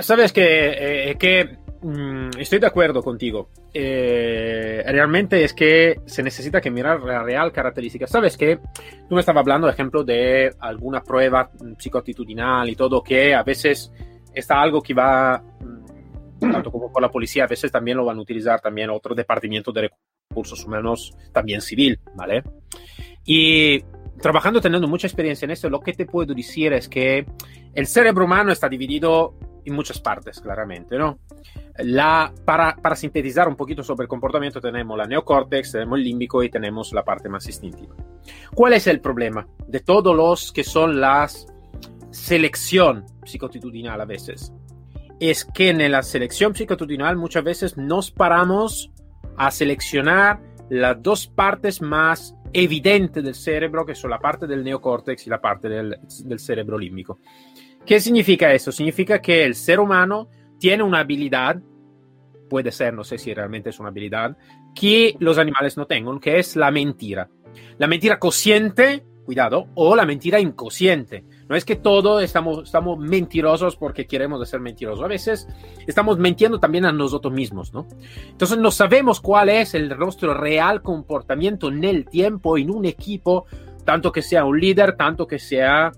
Sabes 0.00 0.34
que, 0.34 1.14
eh, 1.14 1.56
mm, 1.80 2.38
estoy 2.38 2.58
de 2.58 2.66
acuerdo 2.66 3.02
contigo. 3.02 3.48
Eh, 3.72 4.84
realmente 4.88 5.42
es 5.44 5.54
que 5.54 6.00
se 6.04 6.22
necesita 6.22 6.60
que 6.60 6.70
mirar 6.70 7.00
la 7.00 7.22
real 7.22 7.50
característica. 7.50 8.06
Sabes 8.06 8.36
que 8.36 8.58
tú 9.08 9.14
me 9.14 9.20
estabas 9.20 9.40
hablando, 9.40 9.68
por 9.68 9.72
ejemplo, 9.72 10.04
de 10.04 10.52
alguna 10.60 11.02
prueba 11.02 11.50
psicoactitudinal 11.78 12.68
y 12.68 12.76
todo, 12.76 13.02
que 13.02 13.34
a 13.34 13.42
veces 13.42 13.90
está 14.34 14.60
algo 14.60 14.82
que 14.82 14.92
va 14.92 15.42
tanto 16.40 16.70
como 16.70 16.92
por 16.92 17.02
la 17.02 17.10
policía, 17.10 17.44
a 17.44 17.48
veces 17.48 17.70
también 17.70 17.96
lo 17.96 18.04
van 18.04 18.18
a 18.18 18.22
utilizar 18.22 18.60
también 18.60 18.90
otros 18.90 19.16
departamentos 19.16 19.72
de 19.74 19.90
recursos 20.28 20.64
humanos 20.64 21.14
también 21.32 21.60
civil, 21.60 21.98
¿vale? 22.14 22.42
Y 23.24 23.82
trabajando, 24.20 24.60
teniendo 24.60 24.88
mucha 24.88 25.06
experiencia 25.06 25.46
en 25.46 25.52
esto, 25.52 25.68
lo 25.68 25.80
que 25.80 25.92
te 25.92 26.06
puedo 26.06 26.34
decir 26.34 26.72
es 26.72 26.88
que 26.88 27.26
el 27.74 27.86
cerebro 27.86 28.24
humano 28.24 28.52
está 28.52 28.68
dividido 28.68 29.34
en 29.64 29.74
muchas 29.74 30.00
partes, 30.00 30.40
claramente, 30.40 30.96
¿no? 30.96 31.18
La, 31.78 32.32
para, 32.44 32.74
para, 32.76 32.96
sintetizar 32.96 33.46
un 33.48 33.54
poquito 33.54 33.82
sobre 33.82 34.04
el 34.04 34.08
comportamiento, 34.08 34.60
tenemos 34.60 34.96
la 34.96 35.06
neocórtex, 35.06 35.72
tenemos 35.72 35.98
el 35.98 36.04
límbico 36.04 36.42
y 36.42 36.50
tenemos 36.50 36.92
la 36.92 37.04
parte 37.04 37.28
más 37.28 37.46
instintiva. 37.46 37.94
¿Cuál 38.54 38.72
es 38.72 38.86
el 38.86 39.00
problema 39.00 39.46
de 39.66 39.80
todos 39.80 40.16
los 40.16 40.52
que 40.52 40.64
son 40.64 41.00
las 41.00 41.46
selección 42.10 43.04
psicotitudinal 43.24 44.00
a 44.00 44.06
veces? 44.06 44.52
Es 45.20 45.44
que 45.44 45.70
en 45.70 45.90
la 45.90 46.02
selección 46.02 46.54
psicotitudinal 46.54 47.16
muchas 47.16 47.44
veces 47.44 47.76
nos 47.76 48.10
paramos 48.10 48.90
a 49.36 49.50
seleccionar 49.50 50.40
las 50.70 51.02
dos 51.02 51.26
partes 51.26 51.80
más 51.82 52.34
evidentes 52.52 53.22
del 53.24 53.34
cerebro, 53.34 53.84
que 53.84 53.94
son 53.94 54.10
la 54.10 54.18
parte 54.18 54.46
del 54.46 54.64
neocórtex 54.64 55.26
y 55.26 55.30
la 55.30 55.40
parte 55.40 55.68
del, 55.68 55.98
del 56.24 56.38
cerebro 56.38 56.78
límbico. 56.78 57.18
¿Qué 57.84 58.00
significa 58.00 58.52
eso? 58.52 58.70
Significa 58.70 59.20
que 59.20 59.44
el 59.44 59.54
ser 59.54 59.80
humano 59.80 60.28
tiene 60.58 60.82
una 60.82 61.00
habilidad, 61.00 61.60
puede 62.48 62.72
ser, 62.72 62.94
no 62.94 63.04
sé 63.04 63.18
si 63.18 63.32
realmente 63.32 63.70
es 63.70 63.78
una 63.78 63.88
habilidad, 63.88 64.36
que 64.74 65.16
los 65.20 65.38
animales 65.38 65.76
no 65.76 65.86
tengan, 65.86 66.20
que 66.20 66.38
es 66.38 66.56
la 66.56 66.70
mentira. 66.70 67.28
La 67.78 67.86
mentira 67.86 68.18
consciente, 68.18 69.04
cuidado, 69.24 69.68
o 69.74 69.96
la 69.96 70.04
mentira 70.04 70.40
inconsciente. 70.40 71.24
No 71.48 71.56
es 71.56 71.64
que 71.64 71.76
todo 71.76 72.20
estamos, 72.20 72.64
estamos 72.64 72.98
mentirosos 72.98 73.76
porque 73.76 74.06
queremos 74.06 74.46
ser 74.48 74.60
mentirosos. 74.60 75.02
A 75.02 75.08
veces 75.08 75.48
estamos 75.86 76.18
mintiendo 76.18 76.60
también 76.60 76.84
a 76.84 76.92
nosotros 76.92 77.32
mismos, 77.32 77.72
¿no? 77.72 77.86
Entonces 78.28 78.58
no 78.58 78.70
sabemos 78.70 79.20
cuál 79.20 79.48
es 79.48 79.74
el 79.74 79.88
nuestro 79.88 80.34
real 80.34 80.82
comportamiento 80.82 81.68
en 81.68 81.84
el 81.84 82.04
tiempo, 82.06 82.58
en 82.58 82.70
un 82.70 82.84
equipo, 82.84 83.46
tanto 83.84 84.12
que 84.12 84.20
sea 84.20 84.44
un 84.44 84.60
líder, 84.60 84.96
tanto 84.96 85.26
que 85.26 85.38
sea 85.38 85.90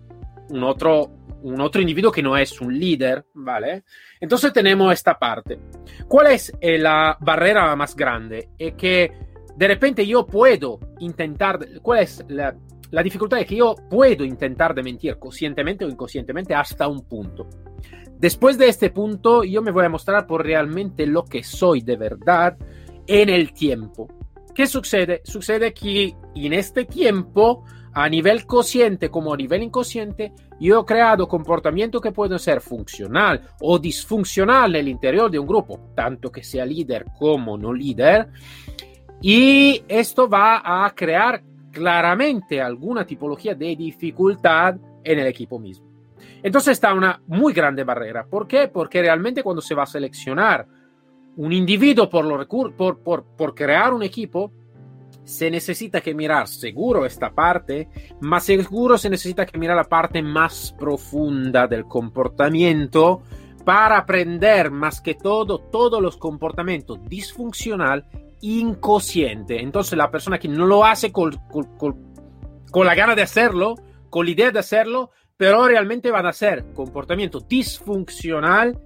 un 0.51 0.63
otro 0.63 1.11
un 1.43 1.61
otro 1.61 1.81
individuo 1.81 2.13
que 2.13 2.23
no 2.23 2.37
es 2.37 2.61
un 2.61 2.79
líder, 2.79 3.25
¿vale? 3.35 3.85
Entonces 4.21 4.53
tenemos 4.53 4.93
esta 4.93 5.19
parte. 5.19 5.59
¿Cuál 6.07 6.29
es 6.29 6.53
eh, 6.61 6.79
la 6.79 7.17
barrera 7.21 7.75
más 7.77 7.97
grande? 7.97 8.51
Es 8.59 8.75
que 8.75 9.11
de 9.57 9.69
repente 9.69 10.07
yo 10.07 10.27
puedo 10.27 10.79
intentar, 10.99 11.59
¿cuál 11.83 12.01
es 12.01 12.25
la, 12.29 12.55
la 12.91 13.03
dificultad? 13.03 13.41
Es 13.41 13.47
que 13.47 13.57
yo 13.57 13.75
puedo 13.89 14.25
intentar 14.25 14.75
de 14.75 14.83
mentir 14.83 15.19
conscientemente 15.19 15.85
o 15.85 15.89
inconscientemente 15.89 16.55
hasta 16.55 16.89
un 16.89 17.03
punto. 17.03 17.49
Después 18.19 18.59
de 18.59 18.69
este 18.69 18.91
punto, 18.91 19.45
yo 19.45 19.63
me 19.63 19.71
voy 19.71 19.85
a 19.85 19.89
mostrar 19.89 20.27
por 20.27 20.45
realmente 20.45 21.07
lo 21.07 21.25
que 21.25 21.43
soy 21.43 21.81
de 21.81 21.97
verdad 21.97 22.57
en 23.07 23.29
el 23.29 23.53
tiempo. 23.53 24.09
¿Qué 24.55 24.67
sucede? 24.67 25.23
Sucede 25.25 25.73
que 25.73 26.15
en 26.35 26.53
este 26.53 26.85
tiempo 26.85 27.65
a 27.93 28.09
nivel 28.09 28.47
consciente 28.47 29.11
como 29.11 29.35
a 29.35 29.37
nivel 29.37 29.63
inconsciente, 29.63 30.33
yo 30.61 30.81
he 30.81 30.85
creado 30.85 31.27
comportamientos 31.27 32.01
que 32.01 32.13
pueden 32.13 32.39
ser 32.39 32.61
funcional 32.61 33.49
o 33.61 33.79
disfuncional 33.79 34.75
en 34.77 34.81
el 34.83 34.89
interior 34.89 35.31
de 35.31 35.39
un 35.39 35.47
grupo, 35.47 35.91
tanto 35.95 36.31
que 36.31 36.45
sea 36.45 36.65
líder 36.65 37.07
como 37.19 37.57
no 37.59 37.73
líder, 37.73 38.29
y 39.21 39.83
esto 39.89 40.29
va 40.29 40.85
a 40.85 40.95
crear 40.95 41.43
claramente 41.71 42.61
alguna 42.61 43.05
tipología 43.05 43.55
de 43.55 43.77
dificultad 43.77 44.77
en 45.05 45.19
el 45.19 45.27
equipo 45.27 45.59
mismo. 45.59 45.89
Entonces 46.43 46.73
está 46.73 46.95
una 46.95 47.21
muy 47.27 47.53
grande 47.53 47.85
barrera. 47.85 48.27
¿Por 48.27 48.47
qué? 48.47 48.69
Porque 48.69 49.01
realmente 49.01 49.43
cuando 49.43 49.63
se 49.63 49.75
va 49.75 49.85
a 49.85 49.87
seleccionar 49.87 50.67
un 51.37 51.53
individuo 51.53 52.09
por, 52.09 52.47
por, 52.47 52.99
por, 52.99 53.25
por 53.25 53.55
crear 53.55 53.95
un 53.95 54.03
equipo, 54.03 54.53
se 55.25 55.51
necesita 55.51 56.01
que 56.01 56.15
mirar 56.15 56.49
seguro 56.49 57.07
esta 57.07 57.31
parte, 57.31 57.89
más 58.21 58.45
seguro 58.45 58.99
se 58.99 59.11
necesita 59.11 59.47
que 59.47 59.59
mirar 59.59 59.77
la 59.77 59.85
parte 59.85 60.23
más 60.23 60.75
profunda 60.79 61.67
del 61.67 61.85
comportamiento 61.85 63.23
para 63.65 63.99
aprender 63.99 64.71
más 64.71 65.01
que 65.01 65.15
todo 65.15 65.59
todos 65.59 66.03
los 66.03 66.17
comportamientos 66.17 66.99
disfuncional 67.09 68.07
inconsciente. 68.41 69.61
Entonces 69.61 69.97
la 69.97 70.11
persona 70.11 70.39
que 70.39 70.49
no 70.49 70.67
lo 70.67 70.85
hace 70.85 71.13
con, 71.13 71.37
con, 71.79 72.87
la 72.87 72.95
gana 72.95 73.15
de 73.15 73.23
hacerlo, 73.23 73.75
con 74.09 74.25
la 74.25 74.33
idea 74.33 74.51
de 74.51 74.59
hacerlo, 74.59 75.11
pero 75.37 75.67
realmente 75.67 76.11
van 76.11 76.27
a 76.27 76.33
ser 76.33 76.73
comportamiento 76.73 77.41
disfuncional 77.41 78.81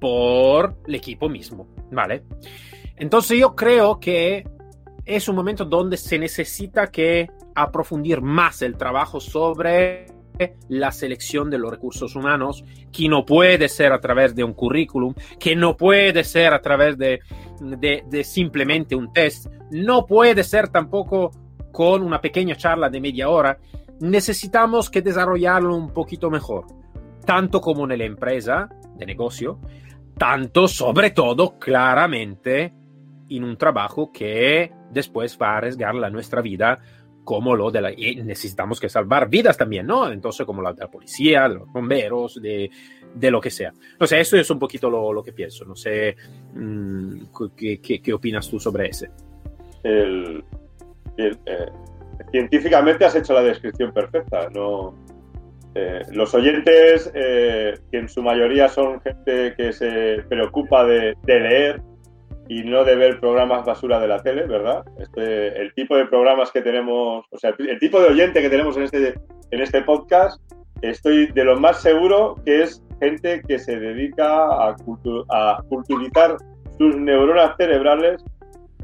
por 0.00 0.76
el 0.86 0.94
equipo 0.94 1.28
mismo, 1.28 1.68
¿vale? 1.90 2.24
Entonces 2.96 3.38
yo 3.38 3.54
creo 3.54 3.98
que 3.98 4.46
es 5.04 5.28
un 5.28 5.36
momento 5.36 5.64
donde 5.64 5.96
se 5.96 6.18
necesita 6.18 6.88
que 6.88 7.30
aprofundir 7.54 8.20
más 8.20 8.60
el 8.62 8.76
trabajo 8.76 9.20
sobre 9.20 10.06
la 10.68 10.92
selección 10.92 11.50
de 11.50 11.58
los 11.58 11.70
recursos 11.70 12.14
humanos, 12.16 12.64
que 12.92 13.08
no 13.08 13.24
puede 13.24 13.68
ser 13.68 13.92
a 13.92 14.00
través 14.00 14.34
de 14.34 14.44
un 14.44 14.52
currículum, 14.52 15.14
que 15.38 15.56
no 15.56 15.76
puede 15.76 16.24
ser 16.24 16.52
a 16.52 16.60
través 16.60 16.98
de, 16.98 17.20
de, 17.60 18.24
simplemente 18.24 18.94
un 18.94 19.12
test, 19.12 19.46
no 19.70 20.06
puede 20.06 20.44
ser 20.44 20.68
tampoco 20.68 21.30
con 21.72 22.02
una 22.02 22.20
pequeña 22.20 22.56
charla 22.56 22.88
de 22.88 23.00
media 23.00 23.28
hora. 23.28 23.58
Necesitamos 24.00 24.90
que 24.90 25.02
desarrollarlo 25.02 25.74
un 25.74 25.92
poquito 25.92 26.30
mejor, 26.30 26.66
tanto 27.24 27.60
como 27.60 27.90
en 27.90 27.98
la 27.98 28.04
empresa 28.04 28.68
de 28.96 29.06
negocio, 29.06 29.58
tanto 30.18 30.68
sobre 30.68 31.10
todo 31.10 31.58
claramente 31.58 32.74
en 33.28 33.44
un 33.44 33.56
trabajo 33.56 34.12
que 34.12 34.72
después 34.90 35.36
va 35.40 35.54
a 35.54 35.56
arriesgar 35.58 35.94
la 35.94 36.10
nuestra 36.10 36.40
vida 36.40 36.78
como 37.26 37.56
lo 37.56 37.72
de 37.72 37.80
la... 37.80 37.92
Y 37.92 38.16
necesitamos 38.22 38.78
que 38.78 38.88
salvar 38.88 39.28
vidas 39.28 39.56
también, 39.56 39.84
¿no? 39.86 40.10
Entonces, 40.10 40.46
como 40.46 40.62
la 40.62 40.72
de 40.72 40.80
la 40.80 40.90
policía, 40.90 41.48
de 41.48 41.56
los 41.56 41.72
bomberos, 41.72 42.40
de, 42.40 42.70
de 43.12 43.30
lo 43.32 43.40
que 43.40 43.50
sea. 43.50 43.74
No 43.98 44.06
sé, 44.06 44.20
eso 44.20 44.36
es 44.36 44.48
un 44.48 44.60
poquito 44.60 44.88
lo, 44.88 45.22
que 45.24 45.32
pienso. 45.32 45.64
No 45.64 45.74
sé 45.74 46.16
mmm, 46.54 47.24
¿qué, 47.56 47.80
qué, 47.80 48.14
opinas 48.14 48.48
tú 48.48 48.60
sobre 48.60 48.90
ese. 48.90 49.10
El, 49.82 50.44
eh, 51.18 51.36
científicamente 52.30 53.04
has 53.04 53.16
hecho 53.16 53.34
la 53.34 53.42
descripción 53.42 53.92
perfecta. 53.92 54.48
No, 54.50 54.94
eh, 55.74 56.02
los 56.12 56.32
oyentes, 56.32 57.10
eh, 57.12 57.74
que 57.90 57.98
en 57.98 58.08
su 58.08 58.22
mayoría 58.22 58.68
son 58.68 59.00
gente 59.00 59.52
que 59.56 59.72
se 59.72 60.22
preocupa 60.28 60.84
de 60.84 61.16
leer, 61.26 61.82
y 62.48 62.62
no 62.62 62.84
de 62.84 62.96
ver 62.96 63.20
programas 63.20 63.64
basura 63.64 63.98
de 63.98 64.08
la 64.08 64.22
tele, 64.22 64.46
¿verdad? 64.46 64.84
Este, 64.98 65.60
el 65.60 65.74
tipo 65.74 65.96
de 65.96 66.06
programas 66.06 66.50
que 66.50 66.62
tenemos, 66.62 67.24
o 67.30 67.38
sea, 67.38 67.54
el 67.58 67.78
tipo 67.78 68.00
de 68.00 68.08
oyente 68.08 68.40
que 68.40 68.50
tenemos 68.50 68.76
en 68.76 68.84
este, 68.84 69.14
en 69.50 69.62
este 69.62 69.82
podcast, 69.82 70.40
estoy 70.82 71.26
de 71.26 71.44
lo 71.44 71.58
más 71.58 71.82
seguro 71.82 72.36
que 72.44 72.62
es 72.62 72.82
gente 73.00 73.42
que 73.46 73.58
se 73.58 73.78
dedica 73.78 74.46
a, 74.46 74.76
a 75.30 75.62
culturizar 75.68 76.36
sus 76.78 76.96
neuronas 76.96 77.56
cerebrales 77.56 78.22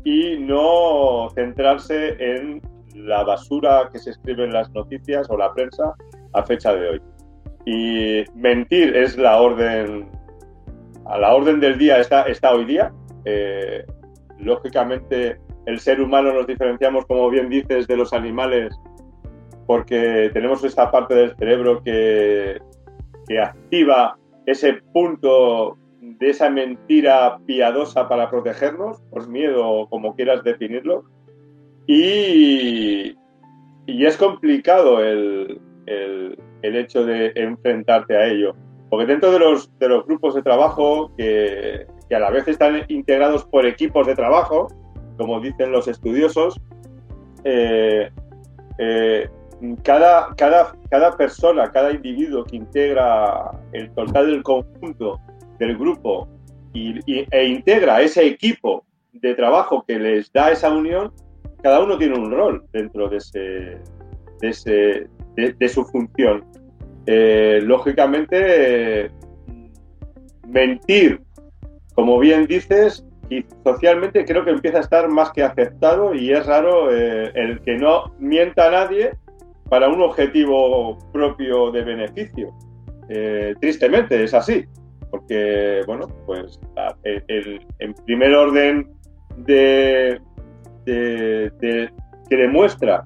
y 0.05 0.39
no 0.39 1.29
centrarse 1.35 2.17
en 2.19 2.61
la 2.95 3.23
basura 3.23 3.89
que 3.93 3.99
se 3.99 4.11
escribe 4.11 4.45
en 4.45 4.53
las 4.53 4.71
noticias 4.71 5.29
o 5.31 5.37
la 5.37 5.53
prensa 5.53 5.95
a 6.33 6.43
fecha 6.43 6.75
de 6.75 6.89
hoy. 6.89 7.03
Y 7.65 8.25
mentir 8.35 8.97
es 8.97 9.17
la 9.17 9.41
orden, 9.41 10.09
a 11.07 11.19
la 11.19 11.35
orden 11.35 11.61
del 11.61 11.79
día 11.79 11.99
está, 11.99 12.23
está 12.23 12.53
hoy 12.53 12.65
día, 12.65 12.93
eh, 13.25 13.85
lógicamente, 14.39 15.39
el 15.67 15.81
ser 15.81 16.01
humano 16.01 16.33
nos 16.33 16.47
diferenciamos, 16.47 17.07
como 17.07 17.29
bien 17.31 17.49
dices, 17.49 17.87
de 17.87 17.97
los 17.97 18.13
animales 18.13 18.75
porque 19.67 20.31
tenemos 20.33 20.63
esta 20.65 20.91
parte 20.91 21.15
del 21.15 21.37
cerebro 21.37 21.83
que, 21.83 22.61
que 23.27 23.41
activa 23.41 24.19
ese 24.47 24.75
punto 24.93 25.79
de 26.01 26.31
esa 26.31 26.51
mentira 26.51 27.39
piadosa 27.47 28.09
para 28.09 28.29
protegernos, 28.29 29.01
por 29.11 29.29
miedo 29.29 29.67
o 29.67 29.89
como 29.89 30.15
quieras 30.15 30.43
definirlo. 30.43 31.05
Y, 31.87 33.17
y 33.87 34.07
es 34.07 34.17
complicado 34.17 35.03
el, 35.03 35.61
el, 35.87 36.39
el, 36.63 36.77
hecho 36.77 37.05
de 37.05 37.33
enfrentarte 37.35 38.17
a 38.17 38.27
ello. 38.27 38.55
Porque 38.91 39.07
dentro 39.07 39.33
de 39.33 39.39
los, 39.39 39.79
de 39.79 39.89
los 39.89 40.05
grupos 40.05 40.35
de 40.35 40.43
trabajo 40.43 41.13
que, 41.17 41.87
que 42.13 42.17
a 42.17 42.21
la 42.21 42.29
vez 42.29 42.47
están 42.47 42.85
integrados 42.89 43.43
por 43.47 43.65
equipos 43.65 44.07
de 44.07 44.15
trabajo, 44.15 44.69
como 45.17 45.41
dicen 45.41 45.73
los 45.73 45.89
estudiosos, 45.89 46.61
eh, 47.43 48.11
eh, 48.77 49.31
cada, 49.83 50.35
cada, 50.37 50.75
cada 50.91 51.17
persona, 51.17 51.73
cada 51.73 51.91
individuo 51.91 52.45
que 52.45 52.57
integra 52.57 53.53
el 53.73 53.91
total 53.95 54.27
del 54.27 54.43
conjunto 54.43 55.21
del 55.59 55.79
grupo 55.79 56.29
y, 56.75 57.01
e 57.07 57.47
integra 57.47 58.03
ese 58.03 58.27
equipo 58.27 58.85
de 59.15 59.35
trabajo 59.35 59.83
que 59.89 59.99
les 59.99 60.31
da 60.35 60.51
esa 60.51 60.69
unión, 60.69 61.15
cada 61.63 61.81
uno 61.81 61.97
tiene 61.97 62.19
un 62.19 62.31
rol 62.31 62.63
dentro 62.75 63.09
de, 63.09 63.17
ese, 63.17 63.39
de, 63.39 64.49
ese, 64.51 65.09
de, 65.35 65.69
su 65.71 65.83
función. 65.87 66.45
Eh, 67.07 67.63
lógicamente, 67.63 69.11
mentir 70.47 71.19
como 71.95 72.19
bien 72.19 72.47
dices, 72.47 73.05
y 73.29 73.45
socialmente 73.65 74.25
creo 74.25 74.45
que 74.45 74.51
empieza 74.51 74.79
a 74.79 74.83
estar 74.83 75.09
más 75.09 75.31
que 75.33 75.43
aceptado 75.43 76.15
y 76.15 76.33
es 76.33 76.45
raro 76.47 76.95
eh, 76.95 77.31
el 77.35 77.61
que 77.61 77.77
no 77.79 78.13
mienta 78.19 78.69
a 78.69 78.71
nadie 78.71 79.13
para 79.69 79.89
un 79.89 80.03
objetivo 80.03 80.99
propio 81.13 81.71
de 81.71 81.83
beneficio. 81.83 82.53
Eh, 83.09 83.55
tristemente 83.61 84.23
es 84.23 84.35
así, 84.35 84.67
porque, 85.11 85.81
bueno, 85.87 86.09
pues 86.27 86.61
en 87.79 87.95
primer 88.05 88.35
orden 88.35 88.91
de, 89.39 90.21
que 90.85 91.91
demuestra 92.37 93.03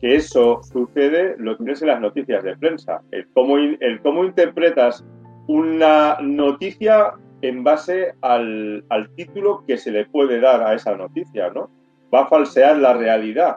que 0.00 0.16
eso 0.16 0.60
sucede 0.62 1.36
lo 1.38 1.56
tienes 1.56 1.82
en 1.82 1.88
las 1.88 2.00
noticias 2.00 2.42
de 2.42 2.56
prensa. 2.56 3.02
El 3.10 3.26
cómo, 3.34 3.58
el 3.58 4.00
cómo 4.02 4.24
interpretas 4.24 5.04
una 5.46 6.16
noticia 6.20 7.12
en 7.42 7.62
base 7.64 8.14
al, 8.22 8.84
título 9.16 9.64
que 9.66 9.76
se 9.76 9.90
le 9.90 10.06
puede 10.06 10.40
dar 10.40 10.62
a 10.62 10.74
esa 10.74 10.96
noticia, 10.96 11.50
¿no? 11.50 11.70
Va 12.12 12.22
a 12.22 12.28
falsear 12.28 12.78
la 12.78 12.94
realidad. 12.94 13.56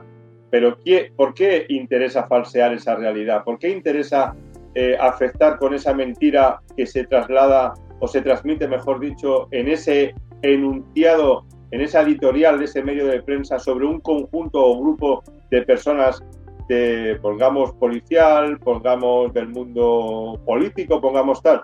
Pero 0.51 0.77
¿por 1.15 1.33
qué 1.33 1.65
interesa 1.69 2.27
falsear 2.27 2.73
esa 2.73 2.95
realidad? 2.95 3.43
¿Por 3.43 3.59
qué 3.59 3.69
interesa 3.69 4.35
eh, 4.75 4.97
afectar 4.99 5.57
con 5.59 5.73
esa 5.73 5.93
mentira 5.93 6.61
que 6.75 6.85
se 6.85 7.05
traslada 7.05 7.73
o 7.99 8.07
se 8.07 8.21
transmite, 8.21 8.67
mejor 8.67 8.99
dicho, 8.99 9.47
en 9.51 9.67
ese 9.67 10.13
enunciado, 10.41 11.45
en 11.71 11.81
esa 11.81 12.01
editorial 12.01 12.59
de 12.59 12.65
ese 12.65 12.83
medio 12.83 13.07
de 13.07 13.21
prensa 13.21 13.59
sobre 13.59 13.85
un 13.85 13.99
conjunto 13.99 14.63
o 14.63 14.79
grupo 14.79 15.23
de 15.51 15.63
personas 15.63 16.23
de, 16.67 17.17
pongamos, 17.21 17.73
policial, 17.73 18.59
pongamos 18.59 19.33
del 19.33 19.49
mundo 19.49 20.39
político, 20.45 21.01
pongamos 21.01 21.41
tal? 21.41 21.63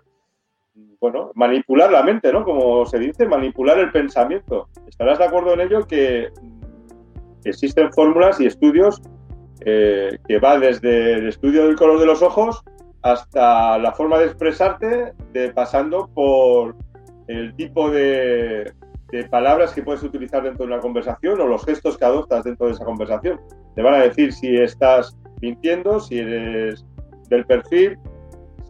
Bueno, 0.99 1.31
manipular 1.35 1.91
la 1.91 2.03
mente, 2.03 2.31
¿no? 2.31 2.43
Como 2.43 2.85
se 2.85 2.99
dice, 2.99 3.25
manipular 3.25 3.79
el 3.79 3.91
pensamiento. 3.91 4.69
¿Estarás 4.87 5.19
de 5.19 5.25
acuerdo 5.25 5.53
en 5.53 5.61
ello 5.61 5.85
que 5.85 6.29
existen 7.43 7.91
fórmulas 7.93 8.39
y 8.41 8.47
estudios 8.47 9.01
eh, 9.61 10.17
que 10.27 10.39
va 10.39 10.59
desde 10.59 11.13
el 11.13 11.27
estudio 11.27 11.65
del 11.65 11.75
color 11.75 11.99
de 11.99 12.05
los 12.05 12.21
ojos 12.21 12.63
hasta 13.01 13.77
la 13.77 13.93
forma 13.93 14.17
de 14.17 14.25
expresarte, 14.25 15.13
de, 15.31 15.53
pasando 15.53 16.09
por 16.13 16.75
el 17.27 17.55
tipo 17.55 17.89
de, 17.91 18.73
palabras 19.29 19.71
que 19.71 19.81
puedes 19.81 20.03
utilizar 20.03 20.43
dentro 20.43 20.65
de 20.65 20.73
una 20.73 20.81
conversación 20.81 21.39
o 21.39 21.47
los 21.47 21.63
gestos 21.63 21.97
que 21.97 22.03
adoptas 22.03 22.43
dentro 22.43 22.67
de 22.67 22.73
esa 22.73 22.83
conversación. 22.83 23.39
Te 23.73 23.81
van 23.81 23.93
a 23.93 24.01
decir 24.01 24.33
si 24.33 24.57
estás 24.57 25.15
mintiendo, 25.39 26.01
si 26.01 26.19
eres 26.19 26.85
del 27.29 27.45
perfil, 27.45 27.97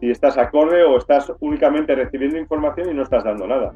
si 0.00 0.10
estás 0.10 0.36
acorde 0.36 0.82
o 0.84 0.98
estás 0.98 1.32
únicamente 1.40 1.94
recibiendo 1.94 2.38
información 2.38 2.90
y 2.90 2.94
no 2.94 3.02
estás 3.02 3.24
dando 3.24 3.46
nada. 3.46 3.72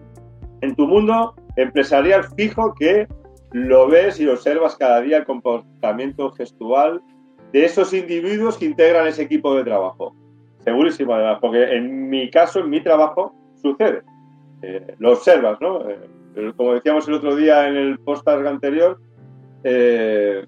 En 0.61 0.75
tu 0.75 0.87
mundo 0.87 1.35
empresarial 1.57 2.25
fijo 2.37 2.75
que 2.79 3.09
lo 3.53 3.89
ves 3.89 4.21
y 4.21 4.29
observas 4.29 4.77
cada 4.77 5.00
día 5.00 5.19
el 5.19 5.25
comportamiento 5.25 6.31
gestual 6.33 7.00
de 7.53 7.65
esos 7.65 7.93
individuos 7.93 8.59
que 8.59 8.67
integran 8.67 9.07
ese 9.07 9.23
equipo 9.23 9.55
de 9.55 9.65
trabajo. 9.65 10.15
Segurísimo, 10.59 11.15
además, 11.15 11.39
porque 11.41 11.65
en 11.75 12.09
mi 12.09 12.31
caso, 12.31 12.61
en 12.61 12.71
mi 12.71 12.83
trabajo, 12.83 13.35
sucede. 13.61 14.03
Eh, 14.62 14.95
lo 14.99 15.12
observas, 15.12 15.61
¿no? 15.61 15.89
Eh, 15.89 16.53
como 16.57 16.75
decíamos 16.75 17.09
el 17.09 17.15
otro 17.15 17.35
día 17.35 17.67
en 17.67 17.77
el 17.77 17.99
podcast 17.99 18.47
anterior, 18.47 19.00
eh, 19.65 20.47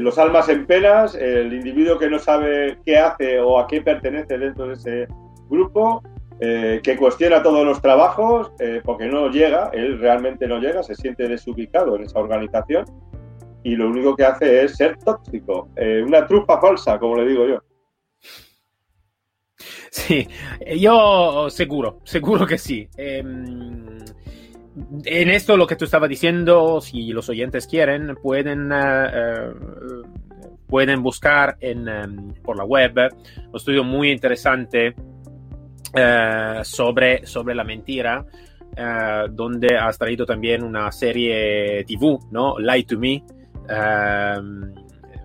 los 0.00 0.18
almas 0.18 0.48
en 0.48 0.66
penas, 0.66 1.14
el 1.14 1.52
individuo 1.52 1.98
que 1.98 2.10
no 2.10 2.18
sabe 2.18 2.78
qué 2.84 2.98
hace 2.98 3.40
o 3.40 3.58
a 3.58 3.66
qué 3.66 3.82
pertenece 3.82 4.38
dentro 4.38 4.68
de 4.68 4.74
ese 4.74 5.08
grupo, 5.48 6.02
eh, 6.38 6.80
que 6.82 6.96
cuestiona 6.96 7.42
todos 7.42 7.64
los 7.64 7.80
trabajos 7.80 8.52
eh, 8.58 8.82
porque 8.84 9.06
no 9.06 9.30
llega, 9.30 9.70
él 9.72 9.98
realmente 9.98 10.46
no 10.46 10.58
llega, 10.58 10.82
se 10.82 10.94
siente 10.94 11.26
desubicado 11.28 11.96
en 11.96 12.02
esa 12.02 12.18
organización 12.18 12.84
y 13.62 13.74
lo 13.74 13.88
único 13.88 14.14
que 14.14 14.26
hace 14.26 14.64
es 14.64 14.76
ser 14.76 14.98
tóxico, 14.98 15.70
eh, 15.76 16.02
una 16.06 16.26
trupa 16.26 16.60
falsa, 16.60 16.98
como 16.98 17.16
le 17.16 17.26
digo 17.26 17.46
yo. 17.46 17.62
Sí, 19.90 20.28
yo 20.76 21.48
seguro, 21.48 22.00
seguro 22.04 22.46
que 22.46 22.58
sí. 22.58 22.86
En 25.04 25.30
esto 25.30 25.56
lo 25.56 25.66
que 25.66 25.76
tú 25.76 25.86
estabas 25.86 26.10
diciendo, 26.10 26.82
si 26.82 27.08
los 27.08 27.30
oyentes 27.30 27.66
quieren, 27.66 28.14
pueden, 28.22 28.70
eh, 28.70 29.06
eh, 29.14 29.52
pueden 30.66 31.02
buscar 31.02 31.56
en, 31.60 31.88
em, 31.88 32.34
por 32.42 32.58
la 32.58 32.64
web 32.64 32.92
un 33.48 33.56
estudio 33.56 33.84
muy 33.84 34.10
interesante 34.10 34.94
eh, 35.94 36.60
sobre, 36.62 37.26
sobre 37.26 37.54
la 37.54 37.64
mentira, 37.64 38.24
donde 39.30 39.78
has 39.78 39.96
traído 39.96 40.26
también 40.26 40.62
una 40.62 40.92
serie 40.92 41.82
TV, 41.86 42.18
¿no? 42.30 42.58
Lie 42.58 42.84
to 42.84 42.98
Me, 42.98 43.24
em, 43.70 44.74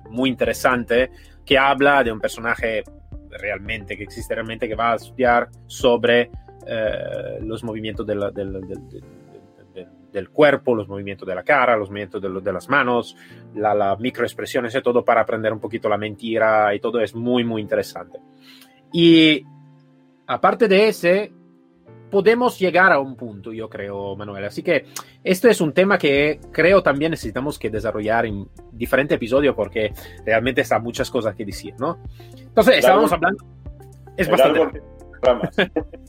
muy 0.09 0.29
interesante, 0.29 1.11
que 1.45 1.57
habla 1.57 2.01
de 2.01 2.13
un 2.13 2.21
personaje 2.21 2.81
realmente, 3.29 3.97
que 3.97 4.03
existe 4.03 4.33
realmente, 4.33 4.69
que 4.69 4.75
va 4.75 4.93
a 4.93 4.95
estudiar 4.95 5.49
sobre 5.67 6.31
los 7.41 7.61
movimientos 7.65 8.07
de 8.07 8.15
la, 8.15 8.31
del 8.31 8.61
cuerpo, 10.30 10.76
los 10.76 10.88
movimientos 10.88 11.28
de 11.28 11.36
la 11.36 11.43
cara, 11.43 11.78
los 11.78 11.89
movimientos 11.89 12.21
de, 12.21 12.30
de 12.30 12.54
las 12.54 12.69
manos, 12.69 13.15
la, 13.56 13.74
la 13.74 13.95
microexpresiones 13.95 14.76
y 14.76 14.82
todo 14.82 15.04
para 15.04 15.21
aprender 15.21 15.54
un 15.54 15.60
poquito 15.60 15.89
la 15.89 15.97
mentira 15.97 16.74
y 16.76 16.80
todo 16.80 17.00
es 17.00 17.15
muy, 17.15 17.43
muy 17.43 17.62
interesante. 17.62 18.19
Y 18.93 19.43
aparte 20.28 20.67
de 20.67 20.88
ese, 20.88 21.32
podemos 22.12 22.60
llegar 22.60 22.91
a 22.91 23.00
un 23.00 23.15
punto, 23.15 23.52
yo 23.54 23.69
creo, 23.69 24.15
Manuel. 24.15 24.45
Así 24.45 24.62
que 24.62 24.86
esto 25.24 25.47
es 25.47 25.62
un 25.62 25.74
tema 25.74 25.97
que 25.97 26.39
creo 26.52 26.84
también 26.84 27.12
necesitamos 27.12 27.58
que 27.58 27.69
desarrollar 27.69 28.26
en 28.26 28.47
diferentes 28.71 29.15
episodios 29.15 29.56
porque 29.56 29.93
realmente 30.26 30.62
está 30.62 30.78
muchas 30.78 31.10
cosas 31.10 31.34
que 31.36 31.45
decir, 31.45 31.74
¿no? 31.80 31.97
Entonces, 32.38 32.80
estábamos 32.80 33.12
hablando... 33.12 33.43
Es 34.17 34.30
bastante... 34.30 34.82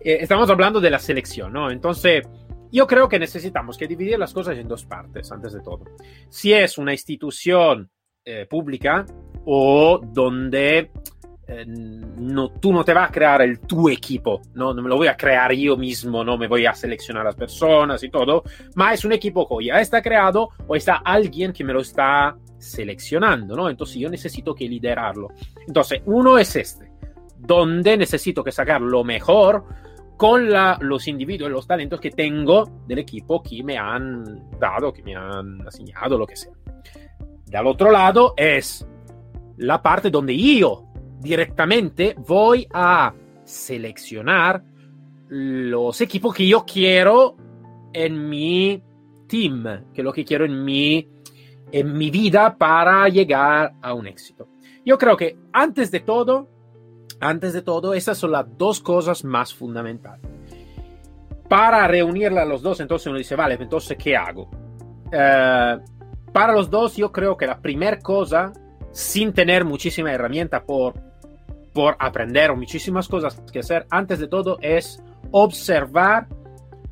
Eh, 0.00 0.18
estamos 0.20 0.50
hablando 0.50 0.82
de 0.82 0.90
la 0.90 0.98
selección, 0.98 1.50
¿no? 1.50 1.70
Entonces, 1.70 2.28
yo 2.70 2.86
creo 2.86 3.08
que 3.08 3.18
necesitamos 3.18 3.76
que 3.76 3.86
dividir 3.86 4.18
las 4.18 4.32
cosas 4.32 4.56
en 4.58 4.68
dos 4.68 4.84
partes, 4.84 5.30
antes 5.32 5.52
de 5.52 5.60
todo. 5.60 5.84
Si 6.28 6.52
es 6.52 6.78
una 6.78 6.92
institución 6.92 7.90
eh, 8.24 8.46
pública 8.48 9.06
o 9.44 10.00
donde 10.02 10.90
eh, 11.48 11.64
no, 11.66 12.50
tú 12.50 12.72
no 12.72 12.84
te 12.84 12.92
vas 12.92 13.08
a 13.08 13.12
crear 13.12 13.40
el 13.42 13.60
tu 13.60 13.88
equipo, 13.88 14.42
¿no? 14.54 14.74
no 14.74 14.82
me 14.82 14.88
lo 14.88 14.96
voy 14.96 15.06
a 15.06 15.16
crear 15.16 15.52
yo 15.52 15.76
mismo, 15.76 16.24
no 16.24 16.36
me 16.36 16.48
voy 16.48 16.66
a 16.66 16.74
seleccionar 16.74 17.24
las 17.24 17.36
personas 17.36 18.02
y 18.02 18.10
todo, 18.10 18.42
ma 18.74 18.92
es 18.92 19.04
un 19.04 19.12
equipo 19.12 19.46
que 19.46 19.66
ya 19.66 19.80
está 19.80 20.02
creado 20.02 20.48
o 20.66 20.74
está 20.74 20.96
alguien 20.96 21.52
que 21.52 21.62
me 21.62 21.72
lo 21.72 21.80
está 21.80 22.36
seleccionando, 22.58 23.54
¿no? 23.54 23.70
Entonces 23.70 23.96
yo 23.96 24.10
necesito 24.10 24.54
que 24.54 24.68
liderarlo. 24.68 25.28
Entonces, 25.68 26.02
uno 26.06 26.36
es 26.36 26.56
este, 26.56 26.90
donde 27.38 27.96
necesito 27.96 28.42
que 28.42 28.50
sacar 28.50 28.80
lo 28.80 29.04
mejor 29.04 29.64
con 30.16 30.50
la, 30.50 30.78
los 30.80 31.06
individuos, 31.08 31.50
los 31.50 31.66
talentos 31.66 32.00
que 32.00 32.10
tengo 32.10 32.82
del 32.86 33.00
equipo 33.00 33.42
que 33.42 33.62
me 33.62 33.76
han 33.76 34.48
dado, 34.58 34.92
que 34.92 35.02
me 35.02 35.14
han 35.14 35.66
asignado, 35.66 36.18
lo 36.18 36.26
que 36.26 36.36
sea. 36.36 36.52
Del 37.46 37.66
otro 37.66 37.90
lado 37.90 38.34
es 38.36 38.86
la 39.58 39.80
parte 39.82 40.10
donde 40.10 40.36
yo 40.36 40.84
directamente 41.20 42.14
voy 42.18 42.66
a 42.72 43.14
seleccionar 43.44 44.62
los 45.28 46.00
equipos 46.00 46.34
que 46.34 46.46
yo 46.46 46.64
quiero 46.64 47.36
en 47.92 48.28
mi 48.28 48.82
team, 49.26 49.64
que 49.92 50.00
es 50.00 50.04
lo 50.04 50.12
que 50.12 50.24
quiero 50.24 50.44
en 50.44 50.64
mi, 50.64 51.08
en 51.72 51.96
mi 51.96 52.10
vida 52.10 52.56
para 52.56 53.08
llegar 53.08 53.74
a 53.82 53.94
un 53.94 54.06
éxito. 54.06 54.48
Yo 54.84 54.98
creo 54.98 55.16
que 55.16 55.36
antes 55.52 55.90
de 55.90 56.00
todo, 56.00 56.48
antes 57.20 57.52
de 57.52 57.62
todo, 57.62 57.94
esas 57.94 58.18
son 58.18 58.32
las 58.32 58.46
dos 58.56 58.80
cosas 58.80 59.24
más 59.24 59.54
fundamentales. 59.54 60.24
Para 61.48 61.86
reunirlas 61.86 62.42
a 62.42 62.48
los 62.48 62.62
dos, 62.62 62.80
entonces 62.80 63.06
uno 63.06 63.18
dice, 63.18 63.36
vale, 63.36 63.56
entonces, 63.60 63.96
¿qué 63.96 64.16
hago? 64.16 64.50
Eh, 65.12 65.78
para 66.32 66.52
los 66.52 66.68
dos, 66.68 66.96
yo 66.96 67.12
creo 67.12 67.36
que 67.36 67.46
la 67.46 67.60
primera 67.60 67.98
cosa, 68.00 68.52
sin 68.90 69.32
tener 69.32 69.64
muchísima 69.64 70.12
herramienta 70.12 70.64
por, 70.64 70.94
por 71.72 71.96
aprender 71.98 72.50
o 72.50 72.56
muchísimas 72.56 73.08
cosas 73.08 73.40
que 73.52 73.60
hacer, 73.60 73.86
antes 73.90 74.18
de 74.18 74.28
todo 74.28 74.58
es 74.60 75.02
observar 75.30 76.26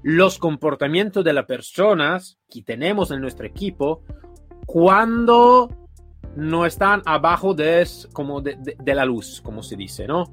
los 0.03 0.39
comportamientos 0.39 1.25
de 1.25 1.33
las 1.33 1.47
personas 1.47 2.39
que 2.51 2.63
tenemos 2.63 3.11
en 3.11 3.21
nuestro 3.21 3.47
equipo 3.47 4.03
cuando 4.67 5.84
no 6.37 6.67
están 6.67 7.03
abajo 7.05 7.55
de, 7.55 7.87
como 8.13 8.41
de, 8.41 8.95
la 8.95 9.05
luz, 9.05 9.41
como 9.43 9.63
se 9.63 9.77
dice, 9.77 10.07
¿no? 10.07 10.25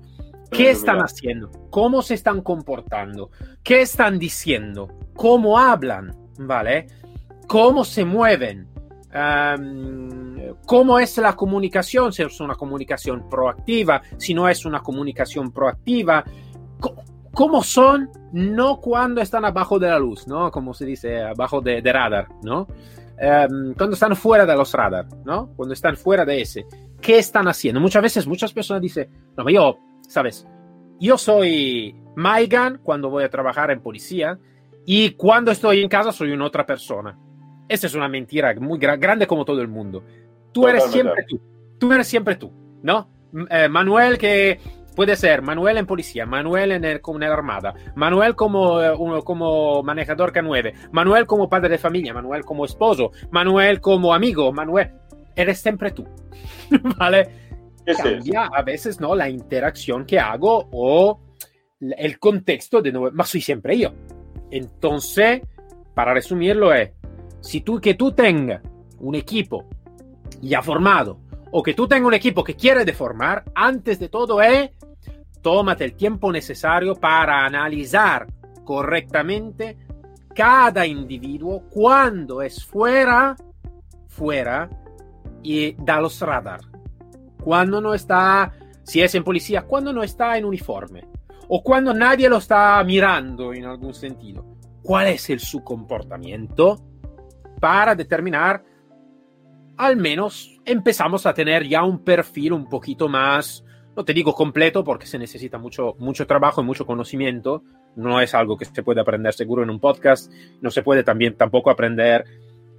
¿Qué 0.51 0.71
están 0.71 0.99
haciendo? 0.99 1.49
¿Cómo 1.69 2.01
se 2.01 2.13
están 2.13 2.41
comportando? 2.41 3.31
¿Qué 3.63 3.81
están 3.81 4.19
diciendo? 4.19 4.89
¿Cómo 5.15 5.57
hablan? 5.57 6.13
¿Vale? 6.37 6.87
¿Cómo 7.47 7.85
se 7.85 8.03
mueven? 8.03 8.67
¿Cómo 10.65 10.99
es 10.99 11.17
la 11.17 11.35
comunicación? 11.35 12.13
Si 12.13 12.23
es 12.23 12.39
una 12.39 12.55
comunicación 12.55 13.29
proactiva, 13.29 14.01
si 14.17 14.33
no 14.33 14.47
es 14.47 14.65
una 14.65 14.81
comunicación 14.81 15.51
proactiva. 15.51 16.23
cómo 17.33 17.63
son, 17.63 18.09
no 18.33 18.79
cuando 18.81 19.21
están 19.21 19.45
abajo 19.45 19.79
de 19.79 19.87
la 19.87 19.99
luz, 19.99 20.27
¿no? 20.27 20.51
Como 20.51 20.73
se 20.73 20.85
dice, 20.85 21.23
abajo 21.23 21.61
de, 21.61 21.81
radar, 21.81 22.27
¿no? 22.43 22.67
Em, 23.17 23.73
cuando 23.73 23.93
están 23.93 24.15
fuera 24.15 24.45
de 24.45 24.55
los 24.55 24.73
radar, 24.73 25.05
¿no? 25.25 25.53
Cuando 25.55 25.73
están 25.73 25.95
fuera 25.95 26.25
de 26.25 26.41
ese. 26.41 26.65
¿Qué 26.99 27.17
están 27.17 27.47
haciendo? 27.47 27.79
Muchas 27.79 28.01
veces, 28.01 28.27
muchas 28.27 28.53
personas 28.53 28.81
dicen, 28.81 29.09
no, 29.37 29.49
yo, 29.49 29.77
¿sabes? 30.07 30.47
Yo 30.99 31.17
soy 31.17 31.95
Maigan 32.15 32.79
cuando 32.83 33.09
voy 33.09 33.23
a 33.23 33.29
trabajar 33.29 33.71
en 33.71 33.81
policía 33.81 34.37
y 34.85 35.11
cuando 35.11 35.51
estoy 35.51 35.81
en 35.81 35.89
casa 35.89 36.11
soy 36.11 36.31
una 36.31 36.45
otra 36.45 36.65
persona. 36.65 37.17
Esa 37.67 37.87
es 37.87 37.95
una 37.95 38.07
mentira 38.07 38.53
muy 38.59 38.79
grande 38.79 39.27
como 39.27 39.45
todo 39.45 39.61
el 39.61 39.67
mundo. 39.67 40.03
Tú 40.51 40.67
eres 40.67 40.83
siempre 40.85 41.25
tú. 41.27 41.39
Tú 41.79 41.91
eres 41.93 42.07
siempre 42.07 42.35
tú, 42.35 42.51
¿no? 42.83 43.09
Eh, 43.49 43.69
Manuel 43.69 44.17
que 44.17 44.59
puede 44.95 45.15
ser 45.15 45.41
Manuel 45.41 45.77
en 45.77 45.85
policía, 45.85 46.25
Manuel 46.25 46.71
en, 46.71 46.85
el, 46.85 47.01
la 47.19 47.33
armada, 47.33 47.73
Manuel 47.95 48.35
como, 48.35 48.81
eh, 48.81 48.93
como 49.23 49.83
manejador 49.83 50.33
K9, 50.33 50.89
Manuel 50.91 51.25
como 51.25 51.49
padre 51.49 51.69
de 51.69 51.77
familia, 51.77 52.13
Manuel 52.13 52.43
como 52.43 52.65
esposo, 52.65 53.11
Manuel 53.31 53.81
como 53.81 54.13
amigo, 54.13 54.51
Manuel. 54.51 54.91
Eres 55.35 55.59
siempre 55.59 55.91
tú, 55.91 56.05
¿vale? 56.97 57.29
Cambia 57.85 58.45
a 58.53 58.61
veces, 58.61 58.99
¿no? 58.99 59.15
La 59.15 59.29
interacción 59.29 60.05
que 60.05 60.19
hago 60.19 60.67
o 60.71 61.19
el 61.79 62.19
contexto 62.19 62.81
de 62.81 62.91
nuevo, 62.91 63.09
mas 63.13 63.29
soy 63.29 63.41
siempre 63.41 63.77
yo. 63.77 63.91
Entonces, 64.51 65.41
para 65.95 66.13
resumirlo 66.13 66.73
es, 66.73 66.91
si 67.39 67.61
tú 67.61 67.79
que 67.79 67.95
tú 67.95 68.11
tengas 68.11 68.61
un 68.99 69.15
equipo 69.15 69.65
ya 70.41 70.61
formado 70.61 71.19
o 71.51 71.61
que 71.61 71.73
tú 71.73 71.87
tengas 71.87 72.07
un 72.07 72.13
equipo 72.13 72.43
que 72.43 72.55
quiere 72.55 72.85
deformar, 72.85 73.43
antes 73.53 73.99
de 73.99 74.09
todo 74.09 74.41
es, 74.41 74.71
tómate 75.41 75.83
el 75.83 75.93
tiempo 75.93 76.31
necesario 76.31 76.95
para 76.95 77.45
analizar 77.45 78.27
correctamente 78.63 79.77
cada 80.33 80.85
individuo 80.85 81.63
cuando 81.69 82.41
es 82.41 82.65
fuera, 82.65 83.35
fuera 84.07 84.69
y 85.43 85.73
da 85.73 85.99
los 85.99 86.19
radar. 86.21 86.61
Cuando 87.43 87.81
no 87.81 87.93
está, 87.93 88.53
si 88.83 89.01
es 89.01 89.13
en 89.15 89.23
policía, 89.23 89.63
cuando 89.63 89.91
no 89.91 90.03
está 90.03 90.37
en 90.37 90.45
uniforme 90.45 91.05
o 91.49 91.61
cuando 91.61 91.93
nadie 91.93 92.29
lo 92.29 92.37
está 92.37 92.81
mirando 92.85 93.53
en 93.53 93.65
algún 93.65 93.93
sentido. 93.93 94.45
¿Cuál 94.81 95.07
es 95.07 95.29
el, 95.29 95.39
su 95.39 95.63
comportamiento 95.63 96.81
para 97.59 97.93
determinar 97.93 98.63
al 99.81 99.97
menos 99.97 100.61
empezamos 100.63 101.25
a 101.25 101.33
tener 101.33 101.67
ya 101.67 101.83
un 101.83 102.03
perfil 102.03 102.53
un 102.53 102.69
poquito 102.69 103.09
más, 103.09 103.65
no 103.95 104.05
te 104.05 104.13
digo 104.13 104.35
completo 104.35 104.83
porque 104.83 105.07
se 105.07 105.17
necesita 105.17 105.57
mucho, 105.57 105.95
mucho 105.97 106.27
trabajo 106.27 106.61
y 106.61 106.65
mucho 106.65 106.85
conocimiento, 106.85 107.63
no 107.95 108.21
es 108.21 108.35
algo 108.35 108.57
que 108.57 108.65
se 108.65 108.83
puede 108.83 109.01
aprender 109.01 109.33
seguro 109.33 109.63
en 109.63 109.71
un 109.71 109.79
podcast, 109.79 110.31
no 110.61 110.69
se 110.69 110.83
puede 110.83 111.03
también 111.03 111.35
tampoco 111.35 111.71
aprender 111.71 112.25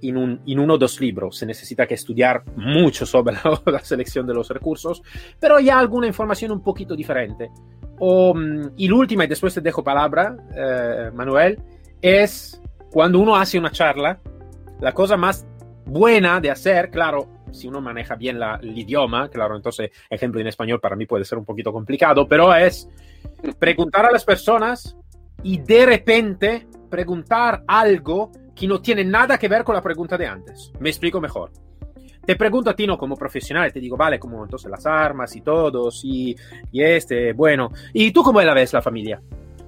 en, 0.01 0.15
un, 0.15 0.41
en 0.47 0.59
uno 0.59 0.75
o 0.75 0.77
dos 0.77 1.01
libros, 1.01 1.35
se 1.35 1.45
necesita 1.45 1.85
que 1.85 1.95
estudiar 1.95 2.45
mucho 2.55 3.05
sobre 3.05 3.35
la, 3.65 3.79
selección 3.79 4.25
de 4.25 4.35
los 4.35 4.47
recursos, 4.47 5.03
pero 5.41 5.59
ya 5.59 5.79
alguna 5.79 6.07
información 6.07 6.53
un 6.53 6.63
poquito 6.63 6.95
diferente. 6.95 7.51
O, 7.99 8.33
mm, 8.33 8.75
y 8.77 8.87
la 8.87 8.95
última, 8.95 9.25
y 9.25 9.27
después 9.27 9.53
te 9.53 9.59
dejo 9.59 9.83
palabra, 9.83 10.37
eh, 10.55 11.11
Manuel, 11.13 11.59
es 12.01 12.61
cuando 12.89 13.19
uno 13.19 13.35
hace 13.35 13.59
una 13.59 13.71
charla, 13.71 14.21
la 14.79 14.93
cosa 14.93 15.17
más 15.17 15.45
buena 15.85 16.39
de 16.39 16.51
hacer, 16.51 16.89
claro, 16.89 17.27
si 17.51 17.67
uno 17.67 17.81
maneja 17.81 18.15
bien 18.15 18.39
el 18.61 18.77
idioma, 18.77 19.29
claro, 19.29 19.55
entonces 19.55 19.91
ejemplo 20.09 20.41
en 20.41 20.47
español 20.47 20.79
para 20.79 20.95
mí 20.95 21.05
puede 21.05 21.25
ser 21.25 21.37
un 21.37 21.45
poquito 21.45 21.71
complicado, 21.71 22.27
pero 22.27 22.53
es 22.53 22.89
preguntar 23.59 24.05
a 24.05 24.11
las 24.11 24.25
personas 24.25 24.97
y 25.43 25.59
de 25.59 25.85
repente 25.85 26.67
preguntar 26.89 27.63
algo 27.67 28.31
que 28.55 28.67
no 28.67 28.81
tiene 28.81 29.03
nada 29.03 29.37
que 29.37 29.47
ver 29.47 29.63
con 29.63 29.75
la 29.75 29.81
pregunta 29.81 30.17
de 30.17 30.27
antes. 30.27 30.71
Me 30.79 30.89
explico 30.89 31.19
mejor. 31.19 31.51
Te 32.25 32.35
pregunto 32.37 32.69
a 32.69 32.75
ti, 32.75 32.87
¿no? 32.87 32.97
Como 32.97 33.17
profesional, 33.17 33.73
te 33.73 33.81
digo, 33.81 33.97
vale, 33.97 34.17
como 34.17 34.43
entonces 34.43 34.71
las 34.71 34.85
armas 34.85 35.35
y 35.35 35.41
todo, 35.41 35.89
y, 36.03 36.35
y 36.71 36.81
este, 36.81 37.33
bueno. 37.33 37.71
¿Y 37.91 38.11
tú 38.11 38.23
cómo 38.23 38.41
la 38.41 38.53
ves 38.53 38.71
la 38.71 38.81
familia? 38.81 39.21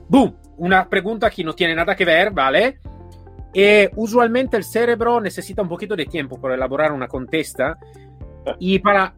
¡Boom! 0.07 0.37
Una 0.57 0.87
pregunta 0.87 1.29
que 1.29 1.43
no 1.43 1.53
tiene 1.53 1.75
nada 1.75 1.95
que 1.95 2.05
ver, 2.05 2.31
¿vale? 2.31 2.79
E 3.57 3.89
usualmente 3.95 4.57
el 4.57 4.65
cerebro 4.65 5.21
necesita 5.21 5.61
un 5.61 5.69
poquito 5.69 5.95
de 5.95 6.05
tiempo 6.05 6.41
para 6.41 6.55
elaborar 6.55 6.91
una 6.91 7.07
contesta. 7.07 7.77
Y 8.59 8.79
para 8.79 9.15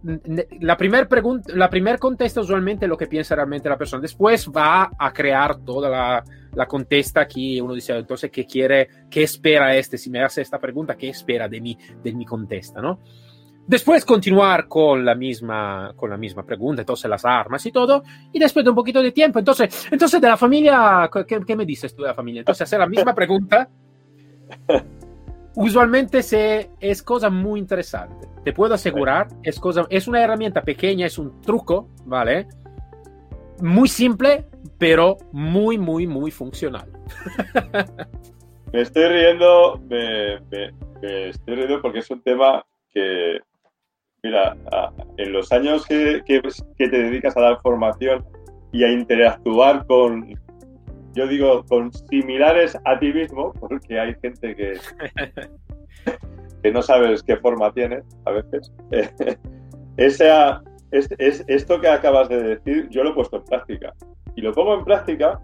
la 0.61 0.77
primera 0.77 1.07
pregunta, 1.07 1.51
la 1.55 1.67
primera 1.67 1.97
contesta 1.97 2.41
usualmente 2.41 2.87
lo 2.87 2.95
que 2.95 3.07
piensa 3.07 3.33
realmente 3.33 3.67
la 3.67 3.79
persona. 3.79 3.99
Después 3.99 4.47
va 4.47 4.91
a 4.95 5.11
crear 5.11 5.57
toda 5.65 5.89
la, 5.89 6.23
la 6.53 6.67
contesta 6.67 7.21
aquí. 7.21 7.59
Uno 7.59 7.73
dice, 7.73 7.97
entonces, 7.97 8.29
¿qué 8.29 8.45
quiere? 8.45 8.87
¿Qué 9.09 9.23
espera 9.23 9.75
este? 9.75 9.97
Si 9.97 10.11
me 10.11 10.23
hace 10.23 10.43
esta 10.43 10.59
pregunta, 10.59 10.95
¿qué 10.95 11.09
espera 11.09 11.49
de 11.49 11.59
mi, 11.59 11.75
de 12.03 12.13
mi 12.13 12.23
contesta? 12.23 12.79
¿no? 12.79 12.99
Después 13.65 14.05
continuar 14.05 14.67
con 14.67 15.03
la 15.03 15.15
misma, 15.15 15.93
con 15.95 16.11
la 16.11 16.17
misma 16.17 16.43
pregunta, 16.43 16.83
entonces 16.83 17.09
las 17.09 17.25
armas 17.25 17.65
y 17.65 17.71
todo, 17.71 18.03
y 18.31 18.37
después 18.37 18.63
de 18.63 18.69
un 18.69 18.75
poquito 18.75 19.01
de 19.01 19.11
tiempo, 19.11 19.39
entonces, 19.39 19.87
entonces 19.91 20.21
de 20.21 20.27
la 20.27 20.37
familia, 20.37 21.09
¿qué, 21.27 21.41
qué 21.45 21.55
me 21.55 21.65
dices 21.65 21.95
tú 21.95 22.03
de 22.03 22.09
la 22.09 22.13
familia? 22.13 22.41
Entonces 22.41 22.61
hacer 22.61 22.79
la 22.79 22.87
misma 22.87 23.15
pregunta 23.15 23.67
Usualmente 25.55 26.21
se, 26.21 26.69
es 26.79 27.01
cosa 27.01 27.31
muy 27.31 27.59
interesante. 27.59 28.27
Te 28.43 28.53
puedo 28.53 28.75
asegurar, 28.75 29.27
es, 29.41 29.59
cosa, 29.59 29.87
es 29.89 30.07
una 30.07 30.23
herramienta 30.23 30.61
pequeña, 30.61 31.07
es 31.07 31.17
un 31.17 31.41
truco, 31.41 31.89
¿vale? 32.05 32.47
Muy 33.59 33.87
simple, 33.87 34.45
pero 34.77 35.17
muy, 35.31 35.79
muy, 35.79 36.05
muy 36.05 36.29
funcional. 36.29 36.87
me 38.71 38.81
estoy 38.81 39.05
riendo, 39.05 39.81
me, 39.89 40.35
estoy 41.01 41.55
riendo 41.55 41.81
porque 41.81 41.99
es 41.99 42.11
un 42.11 42.21
tema 42.21 42.63
que, 42.91 43.39
mira, 44.21 44.55
en 45.17 45.33
los 45.33 45.51
años 45.51 45.87
que, 45.87 46.21
que, 46.23 46.39
te 46.77 46.97
dedicas 46.97 47.35
a 47.35 47.41
dar 47.41 47.61
formación 47.61 48.23
y 48.71 48.83
a 48.83 48.91
interactuar 48.91 49.87
con, 49.87 50.39
yo 51.13 51.27
digo, 51.27 51.63
con 51.65 51.91
similares 51.91 52.77
a 52.85 52.99
ti 52.99 53.11
mismo, 53.13 53.53
porque 53.53 53.99
hay 53.99 54.15
gente 54.21 54.55
que, 54.55 54.77
que 56.63 56.71
no 56.71 56.81
sabes 56.81 57.23
qué 57.23 57.37
forma 57.37 57.71
tiene 57.73 58.01
a 58.25 58.31
veces. 58.31 58.71
Esa, 59.97 60.61
es, 60.91 61.43
esto 61.47 61.81
que 61.81 61.87
acabas 61.87 62.29
de 62.29 62.41
decir, 62.41 62.87
yo 62.89 63.03
lo 63.03 63.11
he 63.11 63.13
puesto 63.13 63.37
en 63.37 63.45
práctica. 63.45 63.93
Y 64.35 64.41
lo 64.41 64.53
pongo 64.53 64.75
en 64.75 64.85
práctica 64.85 65.39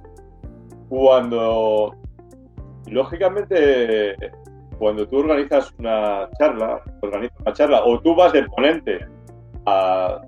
cuando, 0.90 1.96
lógicamente, 2.88 4.16
cuando 4.78 5.08
tú 5.08 5.18
organizas 5.18 5.74
una 5.80 6.30
charla, 6.38 6.82
organizas 7.02 7.40
una 7.42 7.54
charla, 7.54 7.84
o 7.84 8.00
tú 8.00 8.16
vas 8.16 8.34
de 8.34 8.44
ponente 8.44 9.06
a, 9.66 10.22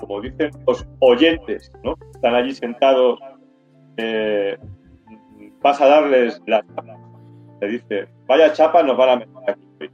como 0.00 0.20
dicen 0.20 0.50
los 0.66 0.86
oyentes, 0.98 1.72
¿no? 1.82 1.94
Están 2.14 2.34
allí 2.34 2.52
sentados 2.52 3.18
eh, 3.96 4.58
vas 5.60 5.80
a 5.80 5.86
darles 5.86 6.40
la 6.46 6.64
chapa. 6.66 6.96
Te 7.60 7.66
dice, 7.68 8.08
vaya 8.26 8.52
chapa, 8.52 8.82
nos 8.82 8.96
van 8.96 9.08
a 9.08 9.16
meter 9.16 9.50
aquí. 9.50 9.90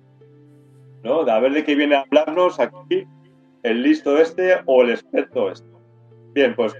¿No? 1.02 1.20
A 1.20 1.40
ver 1.40 1.52
de 1.52 1.64
qué 1.64 1.74
viene 1.74 1.96
a 1.96 2.00
hablarnos 2.00 2.60
aquí 2.60 3.06
el 3.62 3.82
listo 3.82 4.18
este 4.18 4.58
o 4.66 4.82
el 4.82 4.90
experto 4.90 5.50
este. 5.50 5.68
Bien, 6.34 6.54
pues 6.54 6.74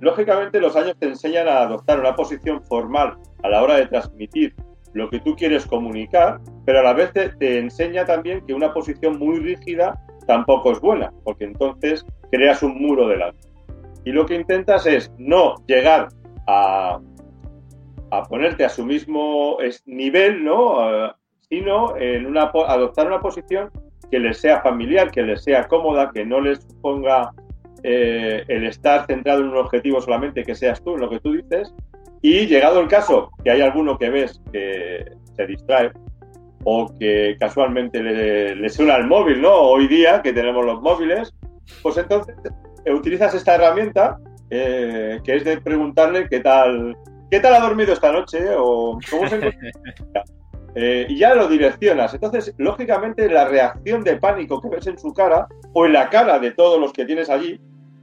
lógicamente 0.00 0.60
los 0.60 0.76
años 0.76 0.96
te 0.98 1.06
enseñan 1.06 1.48
a 1.48 1.60
adoptar 1.62 2.00
una 2.00 2.14
posición 2.14 2.62
formal 2.62 3.18
a 3.42 3.48
la 3.48 3.62
hora 3.62 3.76
de 3.76 3.86
transmitir 3.86 4.54
lo 4.92 5.08
que 5.08 5.20
tú 5.20 5.36
quieres 5.36 5.66
comunicar, 5.66 6.40
pero 6.64 6.80
a 6.80 6.82
la 6.82 6.92
vez 6.94 7.12
te, 7.12 7.28
te 7.30 7.58
enseña 7.58 8.04
también 8.04 8.44
que 8.46 8.54
una 8.54 8.72
posición 8.72 9.18
muy 9.18 9.38
rígida 9.38 10.00
tampoco 10.26 10.72
es 10.72 10.80
buena, 10.80 11.12
porque 11.24 11.44
entonces 11.44 12.04
creas 12.30 12.62
un 12.62 12.80
muro 12.80 13.08
delante. 13.08 13.48
Y 14.04 14.12
lo 14.12 14.26
que 14.26 14.34
intentas 14.34 14.86
es 14.86 15.12
no 15.18 15.54
llegar 15.66 16.08
a, 16.46 17.00
a 18.10 18.22
ponerte 18.24 18.64
a 18.64 18.68
su 18.68 18.84
mismo 18.84 19.58
nivel, 19.86 20.44
¿no? 20.44 21.14
Sino 21.48 21.96
en 21.96 22.26
una, 22.26 22.50
adoptar 22.66 23.06
una 23.06 23.20
posición 23.20 23.70
que 24.10 24.18
les 24.18 24.38
sea 24.38 24.60
familiar, 24.60 25.10
que 25.10 25.22
les 25.22 25.42
sea 25.44 25.68
cómoda, 25.68 26.10
que 26.12 26.24
no 26.24 26.40
les 26.40 26.64
ponga 26.80 27.30
eh, 27.82 28.44
el 28.48 28.66
estar 28.66 29.06
centrado 29.06 29.40
en 29.40 29.48
un 29.48 29.56
objetivo 29.56 30.00
solamente, 30.00 30.42
que 30.42 30.54
seas 30.54 30.82
tú, 30.82 30.94
en 30.94 31.00
lo 31.00 31.10
que 31.10 31.20
tú 31.20 31.32
dices. 31.32 31.74
Y 32.22 32.46
llegado 32.46 32.80
el 32.80 32.88
caso, 32.88 33.30
que 33.42 33.50
hay 33.50 33.62
alguno 33.62 33.96
que 33.96 34.10
ves 34.10 34.40
que 34.52 35.04
se 35.36 35.46
distrae 35.46 35.90
o 36.64 36.92
que 36.98 37.36
casualmente 37.40 38.02
le, 38.02 38.68
suena 38.68 38.96
el 38.96 39.06
móvil, 39.06 39.40
¿no? 39.40 39.54
Hoy 39.54 39.88
día 39.88 40.20
que 40.20 40.32
tenemos 40.32 40.64
los 40.64 40.82
móviles, 40.82 41.32
pues 41.82 41.96
entonces 41.96 42.34
eh, 42.84 42.92
utilizas 42.92 43.34
esta 43.34 43.54
herramienta 43.54 44.18
que 44.50 45.20
es 45.36 45.44
de 45.44 45.60
preguntarle 45.60 46.28
qué 46.28 46.40
tal, 46.40 46.96
¿qué 47.30 47.40
tal 47.40 47.54
ha 47.54 47.60
dormido 47.60 47.92
esta 47.92 48.12
noche? 48.12 48.44
O 48.56 48.98
¿cómo 49.10 49.28
se 49.28 49.40
eh, 50.74 51.06
y 51.08 51.18
ya 51.18 51.34
lo 51.34 51.48
direccionas. 51.48 52.12
Entonces, 52.14 52.54
lógicamente, 52.58 53.28
la 53.30 53.46
reacción 53.46 54.02
de 54.02 54.16
pánico 54.16 54.60
que 54.60 54.68
ves 54.68 54.86
en 54.86 54.98
su 54.98 55.12
cara 55.12 55.46
o 55.72 55.86
en 55.86 55.92
la 55.92 56.08
cara 56.10 56.38
de 56.38 56.52
todos 56.52 56.80
los 56.80 56.92
que 56.92 57.04
tienes 57.04 57.30
allí, 57.30 57.60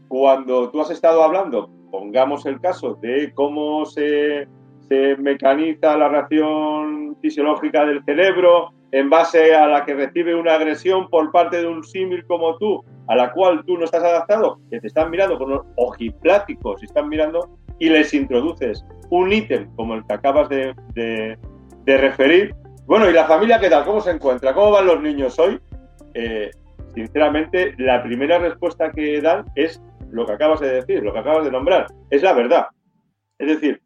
cuando 0.08 0.70
tú 0.72 0.82
has 0.82 0.90
estado 0.90 1.24
hablando 1.24 1.70
pongamos 1.92 2.46
el 2.46 2.60
caso 2.60 2.96
de 3.02 3.32
cómo 3.34 3.86
se, 3.86 4.48
se 4.88 5.16
mecaniza 5.18 5.98
la 5.98 6.10
reacción 6.10 7.18
fisiológica 7.22 7.86
del 7.86 8.04
cerebro 8.04 8.74
en 8.92 9.10
base 9.10 9.54
a 9.54 9.68
la 9.68 9.86
que 9.86 9.94
recibe 9.94 10.36
una 10.36 10.56
agresión 10.56 11.10
por 11.10 11.32
parte 11.32 11.62
de 11.62 11.68
un 11.68 11.84
símil 11.84 12.26
como 12.26 12.58
tú, 12.58 12.84
a 13.08 13.16
la 13.16 13.32
cual 13.34 13.64
tú 13.66 13.78
no 13.78 13.86
estás 13.86 14.04
adaptado, 14.04 14.60
que 14.70 14.80
te 14.80 14.88
están 14.88 15.10
mirando 15.12 15.38
con 15.38 15.50
los 15.50 15.62
ojipláticos 15.76 16.84
están 16.84 17.10
mirando, 17.10 17.58
y 17.80 17.90
les 17.90 18.14
introduces 18.14 18.86
un 19.10 19.32
ítem 19.32 19.70
como 19.76 19.96
el 19.96 20.06
que 20.06 20.14
acabas 20.14 20.50
de, 20.50 21.38
referir. 21.86 22.54
Bueno, 22.86 23.10
¿y 23.10 23.14
la 23.14 23.26
familia 23.26 23.60
qué 23.60 23.70
tal? 23.70 23.86
¿Cómo 23.86 24.02
se 24.02 24.12
encuentra? 24.12 24.54
¿Cómo 24.54 24.72
van 24.72 24.88
los 24.88 25.02
niños 25.02 25.38
hoy? 25.40 25.60
Eh, 26.14 26.52
sinceramente, 26.96 27.76
la 27.78 28.04
primera 28.04 28.40
respuesta 28.40 28.92
que 28.92 29.22
dan 29.22 29.46
es 29.56 29.82
lo 30.10 30.26
que 30.26 30.34
acabas 30.34 30.60
de 30.60 30.72
decir, 30.72 31.04
lo 31.04 31.14
que 31.14 31.20
acabas 31.20 31.46
de 31.46 31.52
nombrar. 31.52 31.88
Es 32.10 32.24
la 32.24 32.34
verdad. 32.34 32.68
Es 33.38 33.48
decir, 33.48 33.82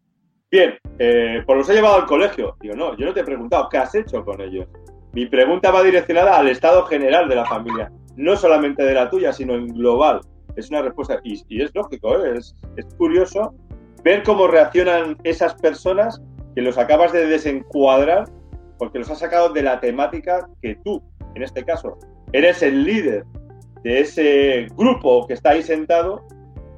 bien, 0.51 0.77
eh, 0.99 1.41
pues 1.45 1.57
los 1.57 1.69
he 1.69 1.73
llevado 1.73 1.95
al 1.95 2.05
colegio. 2.05 2.55
Digo, 2.59 2.75
no, 2.75 2.95
yo 2.97 3.05
no 3.05 3.13
te 3.13 3.21
he 3.21 3.23
preguntado 3.23 3.69
qué 3.69 3.77
has 3.77 3.95
hecho 3.95 4.23
con 4.23 4.41
ellos. 4.41 4.67
Mi 5.13 5.25
pregunta 5.25 5.71
va 5.71 5.83
direccionada 5.83 6.37
al 6.37 6.49
estado 6.49 6.85
general 6.85 7.27
de 7.27 7.35
la 7.35 7.45
familia, 7.45 7.91
no 8.15 8.35
solamente 8.35 8.83
de 8.83 8.93
la 8.93 9.09
tuya, 9.09 9.33
sino 9.33 9.55
en 9.55 9.67
global. 9.67 10.21
Es 10.55 10.69
una 10.69 10.81
respuesta, 10.81 11.19
y, 11.23 11.61
es 11.61 11.73
lógico, 11.73 12.23
¿eh? 12.23 12.37
es, 12.37 12.55
es 12.75 12.85
curioso 12.95 13.53
ver 14.03 14.23
cómo 14.23 14.47
reaccionan 14.47 15.17
esas 15.23 15.55
personas 15.55 16.21
que 16.55 16.61
los 16.61 16.77
acabas 16.77 17.13
de 17.13 17.25
desencuadrar 17.25 18.25
porque 18.81 18.97
los 18.97 19.11
has 19.11 19.19
sacado 19.19 19.49
de 19.49 19.61
la 19.61 19.79
temática 19.79 20.49
que 20.59 20.75
tú, 20.83 21.03
en 21.35 21.43
este 21.43 21.63
caso, 21.63 21.99
eres 22.33 22.63
el 22.63 22.83
líder 22.83 23.25
de 23.83 23.99
ese 23.99 24.67
grupo 24.75 25.27
que 25.27 25.35
está 25.35 25.51
ahí 25.51 25.61
sentado, 25.61 26.25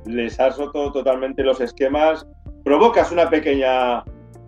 les 0.06 0.38
has 0.38 0.58
roto 0.58 0.92
totalmente 0.92 1.44
los 1.44 1.62
esquemas, 1.62 2.28
provocas 2.64 3.12
una 3.12 3.30
pequeña 3.30 4.04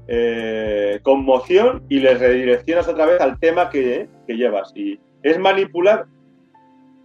eh, 0.08 1.00
conmoción 1.04 1.84
y 1.90 2.00
les 2.00 2.20
redireccionas 2.20 2.88
otra 2.88 3.06
vez 3.06 3.22
al 3.22 3.40
tema 3.40 3.70
que, 3.70 4.08
que 4.28 4.36
llevas. 4.36 4.72
Y 4.76 5.00
es 5.24 5.40
manipular, 5.40 6.06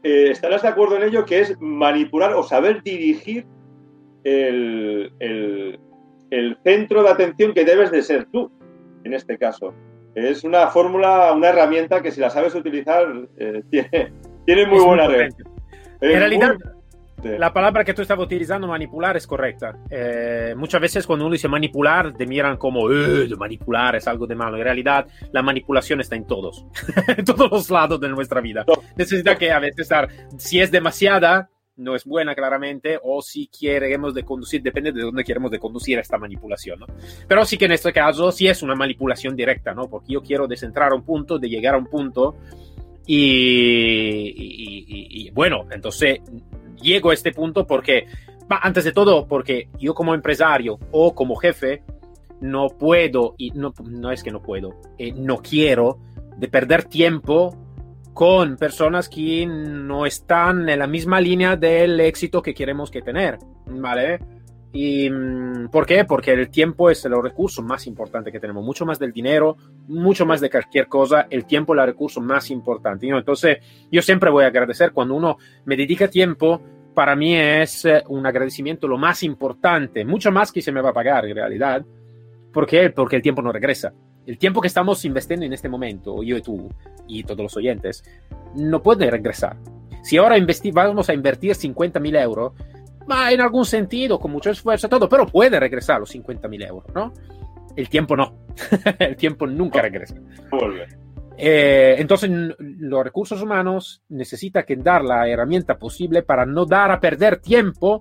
eh, 0.03 0.29
estarás 0.31 0.63
de 0.63 0.69
acuerdo 0.69 0.97
en 0.97 1.05
ello, 1.05 1.25
que 1.25 1.41
es 1.41 1.57
manipular 1.61 2.35
o 2.35 2.43
saber 2.43 2.83
dirigir 2.83 3.47
el, 4.25 5.13
el, 5.19 5.81
el, 6.31 6.59
centro 6.63 7.03
de 7.03 7.09
atención 7.09 7.55
que 7.55 7.65
debes 7.65 7.91
de 7.91 8.03
ser 8.03 8.27
tú, 8.27 8.51
en 9.05 9.15
este 9.15 9.39
caso. 9.39 9.75
Es 10.15 10.45
una 10.45 10.67
fórmula, 10.69 11.33
una 11.33 11.49
herramienta 11.49 12.03
que 12.03 12.11
si 12.11 12.21
la 12.21 12.31
sabes 12.31 12.55
utilizar, 12.55 13.07
eh, 13.39 13.63
tiene, 13.71 14.13
tiene 14.45 14.67
muy 14.67 14.79
es 14.79 14.85
buena 14.85 15.07
red. 15.07 15.33
En 16.03 16.19
realidad, 16.19 16.57
muy... 16.63 16.80
la 17.23 17.53
palabra 17.53 17.85
que 17.85 17.95
tú 17.95 18.03
estabas 18.03 18.27
utilizando, 18.27 18.67
manipular, 18.67 19.17
es 19.17 19.27
correcta. 19.27 19.77
Eh, 19.91 20.55
muchas 20.57 20.81
veces 20.81 21.07
cuando 21.07 21.25
uno 21.27 21.33
dice 21.33 21.49
manipular, 21.49 22.13
te 22.13 22.27
miran 22.27 22.57
como, 22.57 22.91
eh, 22.91 23.29
manipular 23.39 23.97
es 23.97 24.07
algo 24.07 24.27
de 24.27 24.35
malo. 24.35 24.57
En 24.57 24.65
realidad, 24.65 25.07
la 25.33 25.43
manipulación 25.43 26.01
está 26.01 26.17
en 26.17 26.27
todos, 26.27 26.65
en 27.17 27.25
todos 27.25 27.51
los 27.51 27.71
lados 27.71 28.01
de 28.01 28.09
nuestra 28.09 28.41
vida. 28.41 28.65
No. 28.67 28.75
Necesita 28.97 29.37
que 29.37 29.51
a 29.51 29.59
veces 29.59 29.81
estar, 29.81 30.09
si 30.39 30.61
es 30.61 30.71
demasiada, 30.71 31.51
no 31.77 31.95
es 31.95 32.05
buena 32.05 32.35
claramente, 32.35 32.99
o 33.03 33.23
si 33.23 33.47
queremos 33.49 34.15
de 34.15 34.23
conducir, 34.23 34.63
depende 34.63 34.93
de 34.93 35.01
dónde 35.01 35.25
queremos 35.25 35.51
de 35.51 35.59
conducir 35.59 35.99
esta 35.99 36.19
manipulación, 36.19 36.81
¿no? 36.81 36.87
Pero 37.27 37.45
sí 37.45 37.57
que 37.57 37.65
en 37.65 37.73
este 37.73 37.93
caso 37.93 38.31
sí 38.33 38.49
es 38.49 38.63
una 38.63 38.75
manipulación 38.75 39.35
directa, 39.35 39.73
¿no? 39.73 39.89
Porque 39.89 40.13
yo 40.13 40.23
quiero 40.23 40.47
descentrar 40.47 40.93
a 40.93 40.95
un 40.95 41.05
punto, 41.05 41.39
de 41.39 41.49
llegar 41.49 41.75
a 41.75 41.79
un 41.79 41.87
punto, 41.87 42.37
y, 43.07 44.35
y, 44.37 44.85
y, 44.87 45.27
y 45.27 45.31
bueno, 45.31 45.67
entonces 45.71 46.21
llego 46.81 47.11
a 47.11 47.15
este 47.15 47.33
punto 47.33 47.67
porque, 47.67 48.07
antes 48.49 48.85
de 48.85 48.93
todo, 48.93 49.27
porque 49.27 49.69
yo 49.79 49.95
como 49.95 50.15
empresario 50.15 50.79
o 50.91 51.15
como 51.15 51.37
jefe, 51.37 51.83
no 52.41 52.69
puedo, 52.69 53.35
y 53.37 53.51
no, 53.51 53.73
no 53.85 54.11
es 54.11 54.23
que 54.23 54.31
no 54.31 54.43
puedo, 54.43 54.81
eh, 54.99 55.13
no 55.13 55.39
quiero 55.39 55.99
de 56.37 56.49
perder 56.49 56.85
tiempo 56.85 57.55
con 58.15 58.57
personas 58.57 59.09
que 59.09 59.47
no 59.47 60.07
están 60.07 60.69
en 60.69 60.79
la 60.79 60.87
misma 60.87 61.21
línea 61.21 61.57
del 61.57 62.01
éxito 62.01 62.43
que 62.43 62.55
queremos 62.55 62.91
que 62.91 63.03
tener, 63.03 63.39
¿vale? 63.67 64.19
¿Y 64.73 65.11
por 65.73 65.85
qué? 65.85 66.05
Porque 66.05 66.33
el 66.33 66.49
tiempo 66.49 66.91
es 66.91 67.05
el 67.05 67.21
recurso 67.21 67.61
más 67.61 67.87
importante 67.87 68.31
que 68.31 68.39
tenemos, 68.39 68.65
mucho 68.65 68.87
más 68.87 68.99
del 69.01 69.13
dinero, 69.13 69.57
mucho 69.89 70.25
más 70.25 70.41
de 70.41 70.49
cualquier 70.49 70.87
cosa, 70.87 71.27
el 71.29 71.45
tiempo 71.45 71.75
es 71.75 71.81
el 71.81 71.87
recurso 71.87 72.21
más 72.21 72.51
importante. 72.51 73.09
¿no? 73.09 73.19
Entonces, 73.19 73.59
yo 73.91 74.01
siempre 74.01 74.31
voy 74.31 74.45
a 74.45 74.49
agradecer 74.49 74.93
cuando 74.93 75.15
uno 75.15 75.39
me 75.65 75.77
dedica 75.77 76.07
tiempo, 76.07 76.61
para 76.95 77.17
mí 77.17 77.35
es 77.35 77.87
un 78.09 78.27
agradecimiento 78.27 78.87
lo 78.87 78.99
más 78.99 79.23
importante, 79.23 80.05
mucho 80.05 80.31
más 80.31 80.53
que 80.53 80.63
se 80.63 80.71
me 80.71 80.81
va 80.81 80.91
a 80.91 80.95
pagar 80.95 81.27
en 81.27 81.35
realidad. 81.35 81.85
¿Por 82.53 82.67
qué? 82.67 82.91
Porque 82.91 83.17
el 83.17 83.23
tiempo 83.23 83.43
no 83.43 83.53
regresa. 83.53 83.93
El 84.27 84.39
tiempo 84.39 84.61
que 84.61 84.69
estamos 84.69 85.05
invirtiendo 85.05 85.47
en 85.47 85.53
este 85.53 85.69
momento, 85.69 86.23
yo 86.23 86.37
y 86.37 86.43
tú 86.43 86.69
y 87.09 87.25
todos 87.25 87.41
los 87.41 87.57
oyentes, 87.57 88.05
no 88.55 88.83
puede 88.83 89.11
regresar. 89.11 89.57
Si 90.03 90.17
ahora 90.17 90.37
vamos 90.73 91.09
a 91.09 91.15
invertir 91.15 91.55
50 91.55 92.01
mil 92.01 92.17
euros, 92.17 92.53
va 93.11 93.33
en 93.33 93.41
algún 93.41 93.65
sentido, 93.65 94.19
con 94.19 94.31
mucho 94.31 94.51
esfuerzo, 94.51 94.89
todo, 94.89 95.09
pero 95.09 95.27
puede 95.27 95.59
regresar 95.59 96.01
los 96.01 96.11
50 96.11 96.49
mil 96.49 96.63
euros, 96.63 96.95
¿no? 96.95 97.13
El 97.77 97.89
tiempo 97.89 98.17
no. 98.17 98.35
el 98.99 99.17
tiempo 99.17 99.47
nunca 99.47 99.83
regresa. 99.83 100.17
Eh, 101.37 101.97
entonces, 101.99 102.31
los 102.59 103.05
recursos 103.05 103.41
humanos 103.41 104.03
necesitan 104.11 104.65
que 104.65 104.77
dar 104.77 105.03
la 105.03 105.29
herramienta 105.29 105.79
posible 105.79 106.23
para 106.23 106.45
no 106.45 106.67
dar 106.67 106.91
a 106.91 107.01
perder 107.01 107.41
tiempo 107.41 108.01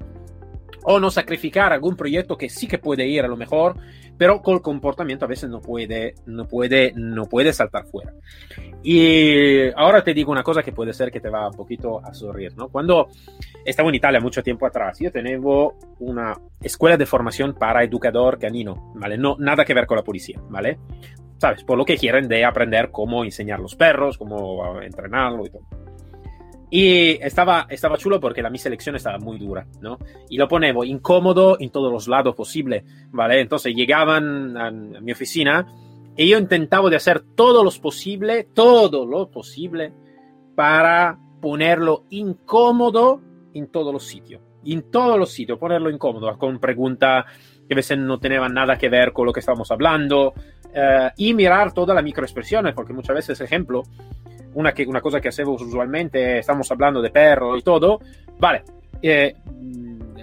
o 0.83 0.99
no 0.99 1.11
sacrificar 1.11 1.73
algún 1.73 1.95
proyecto 1.95 2.37
que 2.37 2.49
sí 2.49 2.67
que 2.67 2.77
puede 2.77 3.07
ir 3.07 3.23
a 3.23 3.27
lo 3.27 3.37
mejor, 3.37 3.75
pero 4.17 4.41
con 4.41 4.55
el 4.55 4.61
comportamiento 4.61 5.25
a 5.25 5.27
veces 5.29 5.49
no 5.49 5.61
puede, 5.61 6.15
no 6.25 6.45
puede, 6.45 6.91
no 6.95 7.25
puede 7.25 7.53
saltar 7.53 7.85
fuera. 7.85 8.13
Y 8.83 9.71
ahora 9.75 10.03
te 10.03 10.13
digo 10.13 10.31
una 10.31 10.43
cosa 10.43 10.61
que 10.61 10.73
puede 10.73 10.93
ser 10.93 11.09
que 11.11 11.21
te 11.21 11.29
va 11.29 11.47
un 11.47 11.55
poquito 11.55 12.01
a 12.03 12.13
sonreír, 12.13 12.55
¿no? 12.55 12.67
Cuando 12.67 13.07
estaba 13.63 13.89
en 13.89 13.95
Italia 13.95 14.19
mucho 14.19 14.43
tiempo 14.43 14.65
atrás, 14.65 14.99
yo 14.99 15.11
tenía 15.11 15.39
una 15.99 16.37
escuela 16.61 16.97
de 16.97 17.05
formación 17.05 17.53
para 17.53 17.83
educador 17.83 18.39
canino, 18.39 18.91
¿vale? 18.95 19.17
No, 19.17 19.37
nada 19.39 19.63
que 19.63 19.73
ver 19.73 19.85
con 19.85 19.97
la 19.97 20.03
policía, 20.03 20.39
¿vale? 20.49 20.79
¿Sabes? 21.37 21.63
Por 21.63 21.77
lo 21.77 21.85
que 21.85 21.97
quieren 21.97 22.27
de 22.27 22.43
aprender 22.43 22.91
cómo 22.91 23.23
enseñar 23.23 23.61
los 23.61 23.75
perros, 23.75 24.17
cómo 24.17 24.81
entrenarlo 24.81 25.45
y 25.45 25.49
todo. 25.49 25.63
Y 26.71 27.11
estaba, 27.21 27.65
estaba 27.69 27.97
chulo 27.97 28.19
porque 28.19 28.43
la 28.43 28.49
mi 28.49 28.59
selección 28.59 28.95
estaba 28.95 29.17
muy 29.17 29.39
dura, 29.39 29.65
¿no? 29.81 29.97
Y 30.29 30.37
lo 30.37 30.47
ponemos 30.47 30.85
incómodo 30.85 31.57
en 31.59 31.71
todos 31.71 31.91
los 31.91 32.07
lados 32.07 32.35
posible, 32.35 32.83
¿vale? 33.09 33.39
Entonces 33.39 33.73
llegaban 33.73 34.55
a, 34.55 34.69
mi 34.69 35.11
oficina 35.11 35.67
y 36.15 36.29
yo 36.29 36.37
intentaba 36.37 36.89
de 36.89 36.97
hacer 36.97 37.21
todo 37.35 37.63
lo 37.63 37.71
posible, 37.71 38.49
todo 38.53 39.05
lo 39.05 39.31
posible 39.31 39.93
para 40.55 41.17
ponerlo 41.41 42.05
incómodo 42.09 43.21
en 43.53 43.67
todos 43.71 43.91
los 43.91 44.05
sitios. 44.05 44.41
En 44.65 44.91
todos 44.91 45.17
los 45.17 45.31
sitios, 45.31 45.57
ponerlo 45.57 45.89
incómodo, 45.89 46.37
con 46.37 46.59
preguntas 46.59 47.25
que 47.67 47.73
a 47.73 47.77
veces 47.77 47.97
no 47.97 48.19
tenían 48.19 48.53
nada 48.53 48.77
que 48.77 48.89
ver 48.89 49.13
con 49.13 49.25
lo 49.25 49.33
que 49.33 49.39
estábamos 49.39 49.71
hablando, 49.71 50.33
uh, 50.65 51.09
y 51.15 51.33
mirar 51.33 51.71
todas 51.71 51.95
las 51.95 52.03
microexpresiones, 52.03 52.73
porque 52.73 52.93
muchas 52.93 53.15
veces, 53.15 53.39
ejemplo, 53.41 53.83
una, 54.53 54.73
que, 54.73 54.85
una 54.85 55.01
cosa 55.01 55.19
que 55.19 55.29
hacemos 55.29 55.61
usualmente, 55.61 56.39
estamos 56.39 56.69
hablando 56.71 57.01
de 57.01 57.09
perro 57.09 57.57
y 57.57 57.61
todo, 57.61 57.99
vale, 58.37 58.63
eh, 59.01 59.35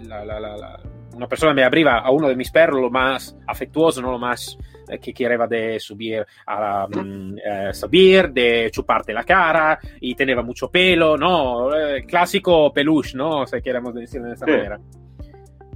la, 0.06 0.24
la, 0.24 0.40
la, 0.40 0.80
una 1.16 1.26
persona 1.26 1.54
me 1.54 1.64
abriva 1.64 1.98
a 1.98 2.10
uno 2.10 2.28
de 2.28 2.36
mis 2.36 2.50
perros 2.50 2.80
lo 2.80 2.90
más 2.90 3.36
afectuoso, 3.46 4.02
no 4.02 4.10
lo 4.10 4.18
más 4.18 4.56
eh, 4.88 4.98
que 4.98 5.12
quería 5.12 5.46
de 5.46 5.80
subir 5.80 6.24
a 6.46 6.86
um, 6.86 7.36
eh, 7.38 7.72
subir, 7.72 8.30
de 8.30 8.70
chuparte 8.70 9.12
la 9.12 9.24
cara 9.24 9.78
y 10.00 10.14
tenía 10.14 10.40
mucho 10.42 10.68
pelo, 10.70 11.16
¿no? 11.16 11.74
Eh, 11.74 12.04
clásico 12.06 12.72
peluche, 12.72 13.16
¿no? 13.16 13.46
Si 13.46 13.60
queremos 13.62 13.94
decirlo 13.94 14.28
de 14.28 14.34
esta 14.34 14.46
sí. 14.46 14.52
manera. 14.52 14.78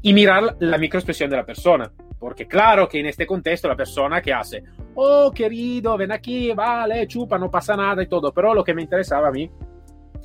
Y 0.03 0.13
mirar 0.13 0.57
la 0.61 0.79
microexpresión 0.79 1.31
de 1.31 1.37
la 1.37 1.45
persona. 1.45 1.91
Porque 2.19 2.47
claro 2.47 2.89
que 2.89 3.01
en 3.01 3.07
este 3.07 3.27
contexto 3.27 3.67
la 3.67 3.77
persona 3.77 4.21
que 4.21 4.33
hace, 4.33 4.63
oh 4.95 5.33
querido, 5.33 5.97
ven 5.97 6.13
aquí, 6.13 6.53
vale, 6.53 7.07
chupa, 7.07 7.39
no 7.39 7.51
pasa 7.51 7.75
nada 7.77 8.03
y 8.03 8.09
todo, 8.09 8.33
pero 8.33 8.55
lo 8.55 8.63
que 8.63 8.75
me 8.75 8.83
interesaba 8.83 9.29
a 9.29 9.31
mí 9.31 9.51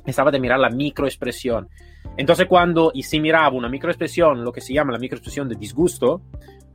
estaba 0.04 0.30
de 0.30 0.38
mirar 0.38 0.58
la 0.58 0.68
microexpresión. 0.68 1.68
Entonces 2.16 2.46
cuando 2.46 2.90
y 2.94 3.02
si 3.02 3.18
miraba 3.18 3.56
una 3.56 3.68
microexpresión, 3.68 4.44
lo 4.44 4.52
que 4.52 4.60
se 4.60 4.74
llama 4.74 4.92
la 4.92 4.98
microexpresión 4.98 5.48
de 5.48 5.56
disgusto, 5.56 6.22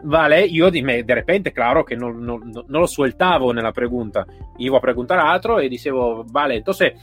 vale, 0.03 0.51
yo 0.51 0.71
de, 0.71 1.03
de 1.03 1.15
repente, 1.15 1.51
claro 1.51 1.85
que 1.85 1.95
no, 1.95 2.11
no, 2.11 2.39
no, 2.39 2.63
lo 2.67 2.87
sueltaba 2.87 3.45
en 3.51 3.57
la 3.57 3.71
pregunta, 3.71 4.25
iba 4.57 4.77
a 4.77 4.81
preguntar 4.81 5.19
a 5.19 5.35
otro 5.35 5.61
y 5.61 5.69
dicevo, 5.69 6.23
vale, 6.25 6.57
entonces 6.57 6.93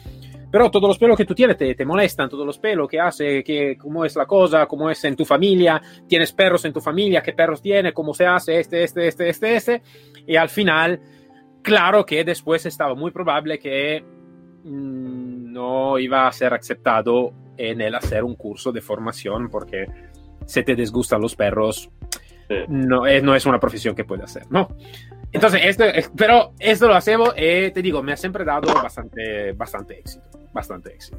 pero 0.51 0.71
todos 0.71 0.89
los 0.89 0.99
pelos 0.99 1.17
que 1.17 1.25
tú 1.25 1.35
tienes 1.35 1.57
te, 1.57 1.75
te, 1.75 1.85
molestan, 1.85 2.29
todos 2.29 2.47
los 2.47 2.59
pelos 2.59 2.89
que 2.89 3.01
hace, 3.01 3.43
que, 3.43 3.77
cómo 3.77 4.05
es 4.05 4.17
la 4.17 4.27
cosa, 4.27 4.67
cómo 4.67 4.91
es 4.91 5.03
en 5.05 5.17
tu 5.17 5.25
familia, 5.25 5.81
tienes 6.07 6.33
perros 6.33 6.65
en 6.65 6.73
tu 6.73 6.81
familia, 6.81 7.23
qué 7.23 7.33
perros 7.33 7.61
tiene, 7.61 7.93
cómo 7.93 8.15
se 8.15 8.27
hace, 8.27 8.61
este, 8.61 8.85
este, 8.85 9.09
este, 9.09 9.29
este, 9.29 9.57
este. 9.57 9.83
Y 10.27 10.37
al 10.37 10.49
final, 10.49 11.01
claro 11.63 12.05
que 12.05 12.25
después 12.25 12.65
estaba 12.67 12.95
muy 12.95 13.11
probable 13.11 13.59
que 13.59 14.03
mmm, 14.65 15.53
no 15.53 15.99
iba 15.99 16.27
a 16.27 16.33
ser 16.33 16.55
aceptado 16.55 17.33
en 17.57 17.81
el 17.81 17.95
hacer 17.95 18.25
un 18.25 18.37
curso 18.37 18.73
de 18.73 18.81
formación 18.81 19.49
porque 19.51 19.87
si 20.47 20.63
te 20.63 20.75
disgustan 20.75 21.21
los 21.21 21.37
perros, 21.37 21.91
no, 22.69 23.07
es, 23.07 23.23
no 23.23 23.35
es 23.35 23.47
una 23.47 23.59
profesión 23.59 23.95
que 23.95 24.05
puede 24.05 24.23
hacer, 24.23 24.45
¿no? 24.51 24.69
Entonces, 25.33 25.61
esto, 25.65 25.85
pero 26.17 26.53
esto 26.59 26.89
lo 26.89 26.95
hacemos 26.95 27.35
eh, 27.37 27.71
te 27.73 27.83
digo, 27.83 28.03
me 28.03 28.13
ha 28.13 28.17
siempre 28.17 28.45
dado 28.45 28.73
bastante, 28.75 29.53
bastante 29.53 29.99
éxito, 29.99 30.27
bastante 30.53 30.95
éxito. 30.95 31.19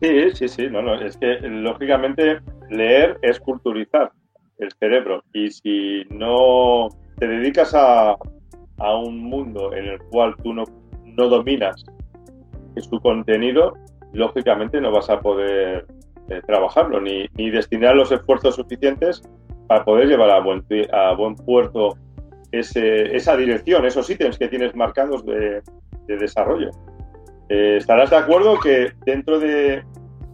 Sí, 0.00 0.30
sí, 0.34 0.48
sí, 0.48 0.68
no, 0.68 0.82
no, 0.82 0.94
es 1.00 1.16
que 1.16 1.38
lógicamente 1.40 2.40
leer 2.70 3.18
es 3.22 3.38
culturizar 3.38 4.10
el 4.58 4.70
cerebro 4.72 5.22
y 5.32 5.50
si 5.50 6.04
no 6.10 6.88
te 7.18 7.28
dedicas 7.28 7.74
a, 7.74 8.16
a 8.78 8.96
un 8.96 9.18
mundo 9.18 9.72
en 9.72 9.86
el 9.86 9.98
cual 10.10 10.34
tú 10.42 10.52
no, 10.52 10.64
no 11.04 11.28
dominas 11.28 11.84
su 12.80 13.00
contenido, 13.00 13.74
lógicamente 14.12 14.80
no 14.80 14.90
vas 14.90 15.10
a 15.10 15.20
poder 15.20 15.86
eh, 16.28 16.40
trabajarlo 16.46 17.00
ni, 17.00 17.26
ni, 17.34 17.50
destinar 17.50 17.94
los 17.94 18.10
esfuerzos 18.10 18.56
suficientes 18.56 19.22
para 19.68 19.84
poder 19.84 20.08
llevar 20.08 20.30
a 20.30 20.40
buen, 20.40 20.64
a 20.92 21.14
buen 21.14 21.36
puerto 21.36 21.96
esa 22.60 23.36
dirección, 23.36 23.84
esos 23.84 24.08
ítems 24.08 24.38
que 24.38 24.48
tienes 24.48 24.74
marcados 24.74 25.24
de, 25.24 25.62
de 26.06 26.16
desarrollo. 26.16 26.70
Eh, 27.48 27.76
estarás 27.78 28.10
de 28.10 28.16
acuerdo 28.16 28.58
que 28.58 28.92
dentro 29.04 29.38
de 29.38 29.82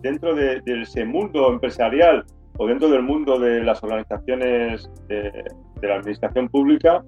dentro 0.02 0.34
de, 0.34 0.62
ese 0.64 1.04
mundo 1.04 1.52
empresarial 1.52 2.24
o 2.56 2.66
dentro 2.66 2.88
del 2.88 3.02
mundo 3.02 3.38
de 3.38 3.62
las 3.62 3.82
organizaciones 3.82 4.90
de, 5.08 5.44
la 5.82 5.96
administración 5.96 6.48
pública, 6.48 7.02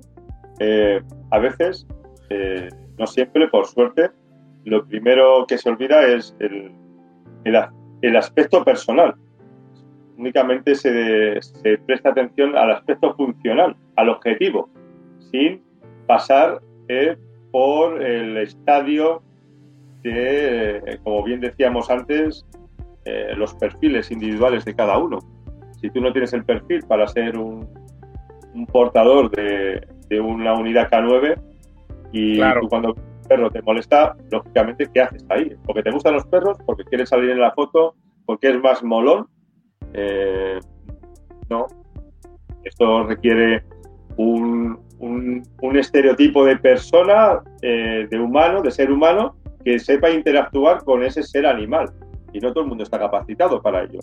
eh, 0.61 1.01
a 1.31 1.38
veces, 1.38 1.87
no 2.98 3.07
siempre, 3.07 3.48
por 3.48 3.66
suerte, 3.66 4.11
lo 4.64 4.87
primero 4.87 5.44
que 5.46 5.59
se 5.59 5.68
olvida 5.68 6.07
es 6.07 6.35
el, 6.38 6.72
el, 7.44 8.16
aspecto 8.16 8.64
personal. 8.64 9.14
Únicamente 10.16 10.75
se, 10.75 11.40
presta 11.87 12.11
atención 12.11 12.57
al 12.57 12.72
aspecto 12.72 13.14
funcional, 13.14 13.77
al 13.96 14.09
objetivo, 14.09 14.70
sin 15.32 15.62
pasar 16.06 16.60
eh, 16.88 17.16
por 17.50 18.02
el 18.02 18.36
estadio 18.36 19.22
de, 20.02 20.76
eh, 20.76 20.98
como 21.02 21.24
bien 21.24 21.40
decíamos 21.40 21.90
antes, 21.90 22.46
eh, 23.04 23.34
los 23.36 23.54
perfiles 23.54 24.10
individuales 24.10 24.64
de 24.64 24.74
cada 24.74 24.98
uno. 24.98 25.18
Si 25.80 25.90
tú 25.90 26.00
no 26.00 26.12
tienes 26.12 26.32
el 26.32 26.44
perfil 26.44 26.84
para 26.86 27.08
ser 27.08 27.36
un, 27.36 27.68
un 28.54 28.66
portador 28.66 29.30
de, 29.30 29.86
de, 30.08 30.20
una 30.20 30.54
unidad 30.54 30.90
K9 30.90 31.40
y 32.12 32.38
tú 32.38 32.68
cuando 32.68 32.94
perro 33.28 33.50
te 33.50 33.62
molesta, 33.62 34.16
lógicamente, 34.30 34.88
¿qué 34.92 35.00
haces 35.00 35.24
ahí? 35.30 35.56
Porque 35.64 35.82
te 35.82 35.90
gustan 35.90 36.14
los 36.14 36.26
perros, 36.26 36.58
porque 36.66 36.84
quieres 36.84 37.08
salir 37.08 37.30
en 37.30 37.40
la 37.40 37.52
foto, 37.52 37.94
porque 38.26 38.50
es 38.50 38.60
más 38.60 38.84
molón. 38.84 39.26
No. 41.48 41.66
Esto 42.64 43.04
requiere 43.04 43.64
un, 44.16 44.78
un, 45.02 45.76
estereotipo 45.76 46.44
de 46.44 46.56
persona, 46.56 47.40
eh, 47.60 48.06
de 48.10 48.18
humano, 48.18 48.62
de 48.62 48.70
ser 48.70 48.90
humano, 48.90 49.36
que 49.64 49.78
sepa 49.78 50.10
interactuar 50.10 50.84
con 50.84 51.02
ese 51.02 51.22
ser 51.22 51.46
animal. 51.46 51.92
Y 52.32 52.40
no 52.40 52.52
todo 52.52 52.64
el 52.64 52.68
mundo 52.68 52.84
está 52.84 52.98
capacitado 52.98 53.60
para 53.60 53.82
ello. 53.82 54.00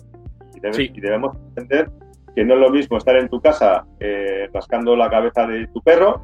Y, 0.54 1.00
debemos 1.00 1.36
entender 1.48 1.90
que 2.34 2.44
no 2.44 2.54
es 2.54 2.60
lo 2.60 2.70
mismo 2.70 2.98
estar 2.98 3.16
en 3.16 3.28
tu 3.28 3.40
casa 3.40 3.84
eh, 3.98 4.48
rascando 4.52 4.94
la 4.94 5.08
cabeza 5.10 5.46
de 5.46 5.66
tu 5.68 5.80
perro 5.80 6.20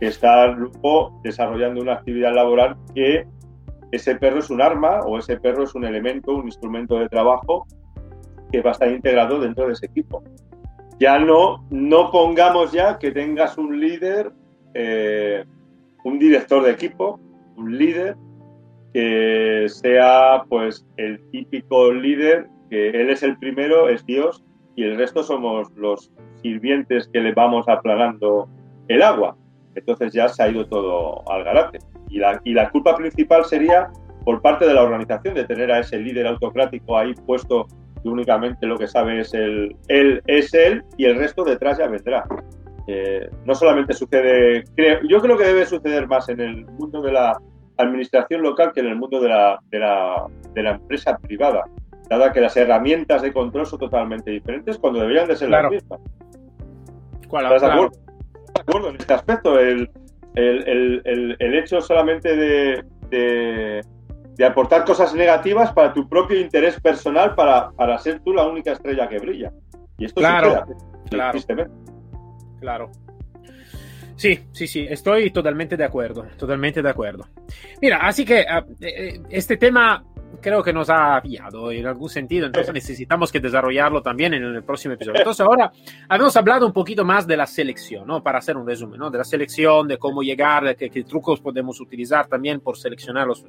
que 0.00 0.10
grupo 0.56 1.20
desarrollando 1.22 1.80
una 1.80 1.94
actividad 1.94 2.34
laboral 2.34 2.76
que 2.94 3.26
ese 3.92 4.16
perro 4.16 4.40
es 4.40 4.50
un 4.50 4.60
arma 4.60 5.00
o 5.00 5.18
ese 5.18 5.36
perro 5.36 5.62
es 5.64 5.74
un 5.74 5.84
elemento, 5.84 6.32
un 6.32 6.46
instrumento 6.46 6.98
de 6.98 7.08
trabajo 7.08 7.66
que 8.50 8.60
va 8.60 8.70
a 8.70 8.72
estar 8.72 8.90
integrado 8.90 9.40
dentro 9.40 9.66
de 9.66 9.74
ese 9.74 9.86
equipo. 9.86 10.22
Ya 10.98 11.18
no, 11.18 11.64
no 11.70 12.10
pongamos 12.10 12.72
ya 12.72 12.98
que 12.98 13.10
tengas 13.10 13.58
un 13.58 13.80
líder, 13.80 14.32
eh, 14.74 15.44
un 16.04 16.18
director 16.18 16.62
de 16.62 16.70
equipo, 16.70 17.20
un 17.56 17.76
líder 17.76 18.16
que 18.92 19.66
sea 19.68 20.44
pues 20.48 20.86
el 20.96 21.20
típico 21.30 21.92
líder 21.92 22.48
que 22.70 22.90
él 22.90 23.10
es 23.10 23.22
el 23.22 23.36
primero, 23.38 23.88
es 23.88 24.04
Dios 24.06 24.44
y 24.76 24.84
el 24.84 24.96
resto 24.96 25.22
somos 25.22 25.70
los 25.76 26.12
sirvientes 26.42 27.08
que 27.12 27.20
le 27.20 27.32
vamos 27.32 27.68
aplanando 27.68 28.48
el 28.88 29.02
agua 29.02 29.36
entonces 29.74 30.12
ya 30.12 30.28
se 30.28 30.42
ha 30.42 30.48
ido 30.48 30.66
todo 30.66 31.28
al 31.30 31.44
garate. 31.44 31.78
Y 32.08 32.18
la, 32.18 32.40
y 32.44 32.52
la 32.54 32.70
culpa 32.70 32.96
principal 32.96 33.44
sería 33.44 33.90
por 34.24 34.40
parte 34.40 34.66
de 34.66 34.74
la 34.74 34.82
organización 34.82 35.34
de 35.34 35.44
tener 35.44 35.70
a 35.70 35.80
ese 35.80 35.98
líder 35.98 36.26
autocrático 36.26 36.96
ahí 36.96 37.14
puesto 37.26 37.66
que 38.04 38.08
únicamente 38.10 38.66
lo 38.66 38.76
que 38.76 38.86
sabe 38.86 39.20
es 39.20 39.32
él, 39.34 39.74
él 39.88 40.22
es 40.26 40.52
él 40.54 40.84
y 40.98 41.06
el 41.06 41.16
resto 41.16 41.42
detrás 41.42 41.78
ya 41.78 41.88
vendrá. 41.88 42.24
Eh, 42.86 43.30
no 43.46 43.54
solamente 43.54 43.94
sucede, 43.94 44.62
yo 45.08 45.20
creo 45.20 45.38
que 45.38 45.44
debe 45.44 45.64
suceder 45.64 46.06
más 46.06 46.28
en 46.28 46.40
el 46.40 46.66
mundo 46.66 47.00
de 47.00 47.12
la 47.12 47.40
administración 47.78 48.42
local 48.42 48.72
que 48.74 48.80
en 48.80 48.88
el 48.88 48.96
mundo 48.96 49.20
de 49.20 49.30
la, 49.30 49.58
de 49.70 49.78
la, 49.78 50.26
de 50.52 50.62
la 50.62 50.70
empresa 50.72 51.16
privada, 51.16 51.64
dada 52.10 52.30
que 52.30 52.42
las 52.42 52.56
herramientas 52.58 53.22
de 53.22 53.32
control 53.32 53.66
son 53.66 53.78
totalmente 53.78 54.30
diferentes 54.30 54.78
cuando 54.78 55.00
deberían 55.00 55.26
de 55.26 55.36
ser 55.36 55.48
las 55.48 55.70
mismas. 55.70 55.98
¿Estás 57.22 57.62
de 57.62 57.66
acuerdo? 57.66 58.04
de 58.54 58.60
acuerdo 58.60 58.90
en 58.90 58.96
este 58.96 59.14
aspecto. 59.14 59.58
El, 59.58 59.90
hecho 61.38 61.80
solamente 61.80 62.36
de, 62.36 63.80
aportar 64.42 64.84
cosas 64.84 65.14
negativas 65.14 65.72
para 65.72 65.92
tu 65.92 66.08
propio 66.08 66.40
interés 66.40 66.80
personal, 66.80 67.34
para, 67.34 67.70
para 67.72 67.98
ser 67.98 68.20
tú 68.20 68.32
la 68.32 68.46
única 68.46 68.72
estrella 68.72 69.08
que 69.08 69.18
brilla. 69.18 69.52
Y 69.98 70.06
esto 70.06 70.20
claro, 70.20 70.64
claro, 71.10 71.38
claro. 72.60 72.90
Sí, 74.16 74.40
sí, 74.52 74.66
sí, 74.66 74.86
estoy 74.88 75.30
totalmente 75.30 75.76
de 75.76 75.84
acuerdo, 75.84 76.26
totalmente 76.38 76.82
de 76.82 76.88
acuerdo. 76.88 77.26
Mira, 77.82 77.98
así 77.98 78.24
que 78.24 78.46
ah, 78.48 78.64
eh, 78.80 78.86
eh, 78.96 79.20
este 79.30 79.56
tema 79.56 80.04
creo 80.40 80.62
que 80.62 80.72
nos 80.72 80.90
ha 80.90 81.20
pillado 81.22 81.70
en 81.70 81.86
algún 81.86 82.08
sentido, 82.08 82.46
entonces 82.46 82.72
necesitamos 82.72 83.32
que 83.32 83.40
desarrollarlo 83.40 84.02
también 84.02 84.34
en 84.34 84.42
el 84.42 84.62
próximo 84.62 84.94
episodio. 84.94 85.18
Entonces 85.18 85.40
ahora 85.40 85.72
habíamos 86.08 86.36
hablado 86.36 86.66
un 86.66 86.72
poquito 86.72 87.04
más 87.04 87.26
de 87.26 87.36
la 87.36 87.46
selección, 87.46 88.06
¿no? 88.06 88.22
Para 88.22 88.38
hacer 88.38 88.56
un 88.56 88.66
resumen, 88.66 88.98
¿no? 88.98 89.10
De 89.10 89.18
la 89.18 89.24
selección, 89.24 89.88
de 89.88 89.98
cómo 89.98 90.22
llegar, 90.22 90.64
de 90.64 90.76
qué, 90.76 91.04
trucos 91.04 91.40
podemos 91.40 91.80
utilizar 91.80 92.26
también 92.26 92.60
por 92.60 92.76
seleccionar 92.76 93.26
los, 93.26 93.44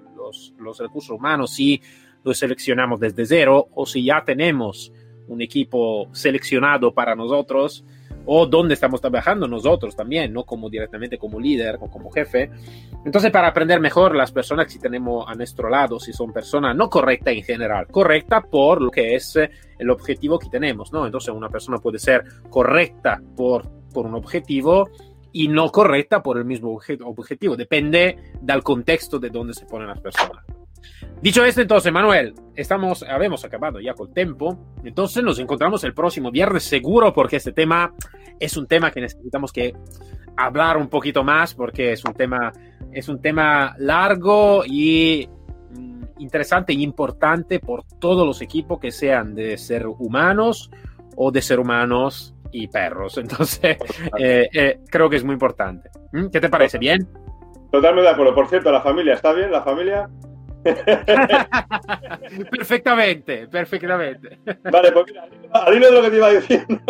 los, 0.59 0.79
recursos 0.79 1.11
humanos, 1.11 1.53
si 1.53 1.81
los 2.23 2.37
seleccionamos 2.37 2.99
desde 2.99 3.25
cero 3.25 3.67
o 3.73 3.85
si 3.85 4.03
ya 4.03 4.23
tenemos 4.23 4.91
un 5.27 5.41
equipo 5.41 6.07
seleccionado 6.13 6.93
para 6.93 7.15
nosotros 7.15 7.83
o 8.25 8.47
dónde 8.47 8.73
estamos 8.73 9.01
trabajando 9.01 9.47
nosotros 9.47 9.95
también, 9.95 10.33
no 10.33 10.45
como 10.45 10.69
directamente 10.69 11.17
como 11.17 11.39
líder 11.39 11.77
o 11.79 11.89
como 11.89 12.09
jefe. 12.09 12.49
Entonces, 13.05 13.31
para 13.31 13.47
aprender 13.47 13.79
mejor 13.79 14.15
las 14.15 14.31
personas 14.31 14.71
que 14.71 14.79
tenemos 14.79 15.25
a 15.27 15.35
nuestro 15.35 15.69
lado, 15.69 15.99
si 15.99 16.11
son 16.11 16.33
personas 16.33 16.75
no 16.75 16.89
correctas 16.89 17.35
en 17.35 17.43
general, 17.43 17.87
correcta 17.87 18.41
por 18.41 18.81
lo 18.81 18.89
que 18.89 19.15
es 19.15 19.35
eh, 19.35 19.51
el 19.77 19.89
objetivo 19.89 20.39
que 20.39 20.49
tenemos, 20.49 20.91
¿no? 20.91 21.05
Entonces, 21.05 21.33
una 21.33 21.49
persona 21.49 21.77
puede 21.77 21.99
ser 21.99 22.23
correcta 22.49 23.21
por, 23.35 23.69
por 23.93 24.07
un 24.07 24.15
objetivo 24.15 24.89
y 25.35 25.49
no 25.49 25.69
correcta 25.69 26.23
por 26.23 26.37
el 26.37 26.45
mismo 26.45 26.79
objetivo, 27.03 27.57
depende 27.57 28.17
del 28.39 28.63
contexto 28.63 29.19
de 29.19 29.29
donde 29.29 29.53
se 29.53 29.65
ponen 29.65 29.89
las 29.89 29.99
personas. 29.99 30.45
Dicho 31.21 31.43
esto, 31.43 31.61
entonces, 31.61 31.91
Manuel, 31.91 32.33
estamos, 32.55 33.03
habemos 33.03 33.43
acabado 33.43 33.81
ya 33.81 33.93
con 33.95 34.07
el 34.07 34.13
tiempo. 34.13 34.57
Entonces 34.85 35.21
nos 35.25 35.37
encontramos 35.39 35.83
el 35.83 35.93
próximo 35.93 36.31
viernes 36.31 36.63
seguro 36.63 37.13
porque 37.13 37.35
este 37.35 37.51
tema 37.51 37.93
es 38.39 38.55
un 38.55 38.65
tema 38.65 38.91
que 38.91 39.01
necesitamos 39.01 39.51
que 39.51 39.75
hablar 40.37 40.77
un 40.77 40.87
poquito 40.87 41.21
más 41.21 41.53
porque 41.53 41.91
es 41.91 42.05
un 42.05 42.13
tema, 42.13 42.53
es 42.93 43.09
un 43.09 43.21
tema 43.21 43.75
largo 43.77 44.63
y 44.65 45.27
mm, 45.71 46.03
interesante 46.19 46.71
y 46.71 46.81
importante 46.81 47.59
por 47.59 47.83
todos 47.99 48.25
los 48.25 48.41
equipos 48.41 48.79
que 48.79 48.91
sean 48.91 49.35
de 49.35 49.57
ser 49.57 49.85
humanos 49.85 50.71
o 51.17 51.29
de 51.29 51.41
ser 51.41 51.59
humanos 51.59 52.34
y 52.55 52.67
perros. 52.67 53.17
Entonces, 53.19 53.77
eh, 54.17 54.49
eh, 54.53 54.79
creo 54.89 55.09
que 55.09 55.17
es 55.17 55.23
muy 55.23 55.33
importante. 55.33 55.89
¿Mm? 56.11 56.27
¿Qué 56.27 56.39
te 56.39 56.49
parece? 56.49 56.77
¿Bien? 56.77 57.07
Totalmente 57.71 58.07
de 58.07 58.13
acuerdo. 58.13 58.35
Por 58.35 58.47
cierto, 58.47 58.71
¿la 58.71 58.81
familia 58.81 59.13
está 59.13 59.33
bien? 59.33 59.51
¿La 59.51 59.61
familia? 59.61 60.09
perfectamente, 62.51 63.47
perfectamente. 63.47 64.39
Vale, 64.71 64.91
pues 64.91 65.05
mira, 65.07 65.27
al 65.51 65.75
hilo 65.75 65.85
de 65.87 65.91
lo 65.91 66.01
que 66.01 66.09
te 66.09 66.15
iba 66.15 66.31
diciendo. 66.31 66.81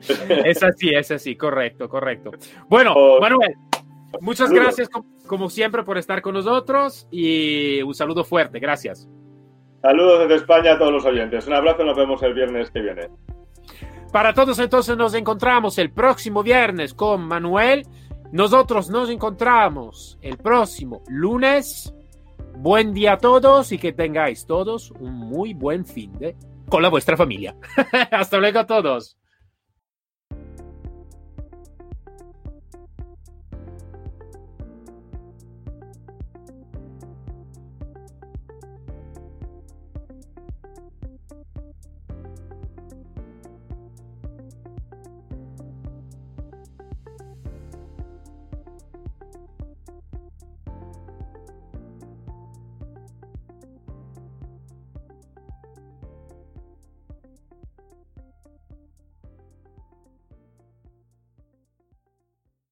es 0.44 0.62
así, 0.62 0.90
es 0.90 1.10
así, 1.12 1.36
correcto, 1.36 1.88
correcto. 1.88 2.32
Bueno, 2.68 2.92
oh. 2.96 3.20
Manuel, 3.20 3.54
muchas 4.20 4.50
gracias 4.50 4.88
como 5.26 5.48
siempre 5.48 5.84
por 5.84 5.96
estar 5.96 6.22
con 6.22 6.34
nosotros 6.34 7.06
y 7.12 7.80
un 7.82 7.94
saludo 7.94 8.24
fuerte, 8.24 8.58
gracias. 8.58 9.08
Saludos 9.80 10.20
desde 10.20 10.36
España 10.36 10.72
a 10.72 10.78
todos 10.78 10.92
los 10.92 11.04
oyentes. 11.04 11.46
Un 11.46 11.54
abrazo, 11.54 11.84
nos 11.84 11.96
vemos 11.96 12.22
el 12.22 12.34
viernes 12.34 12.70
que 12.70 12.80
viene. 12.80 13.08
Para 14.12 14.34
todos 14.34 14.58
entonces 14.58 14.96
nos 14.96 15.14
encontramos 15.14 15.78
el 15.78 15.90
próximo 15.90 16.42
viernes 16.42 16.94
con 16.94 17.22
Manuel 17.22 17.86
nosotros 18.32 18.88
nos 18.88 19.10
encontramos 19.10 20.18
el 20.22 20.38
próximo 20.38 21.02
lunes. 21.06 21.92
Buen 22.56 22.94
día 22.94 23.12
a 23.12 23.18
todos 23.18 23.72
y 23.72 23.78
que 23.78 23.92
tengáis 23.92 24.46
todos 24.46 24.90
un 24.92 25.12
muy 25.12 25.52
buen 25.52 25.84
fin 25.84 26.18
de 26.18 26.34
con 26.66 26.80
la 26.82 26.88
vuestra 26.88 27.14
familia. 27.14 27.54
Hasta 28.10 28.38
luego 28.38 28.60
a 28.60 28.66
todos. 28.66 29.18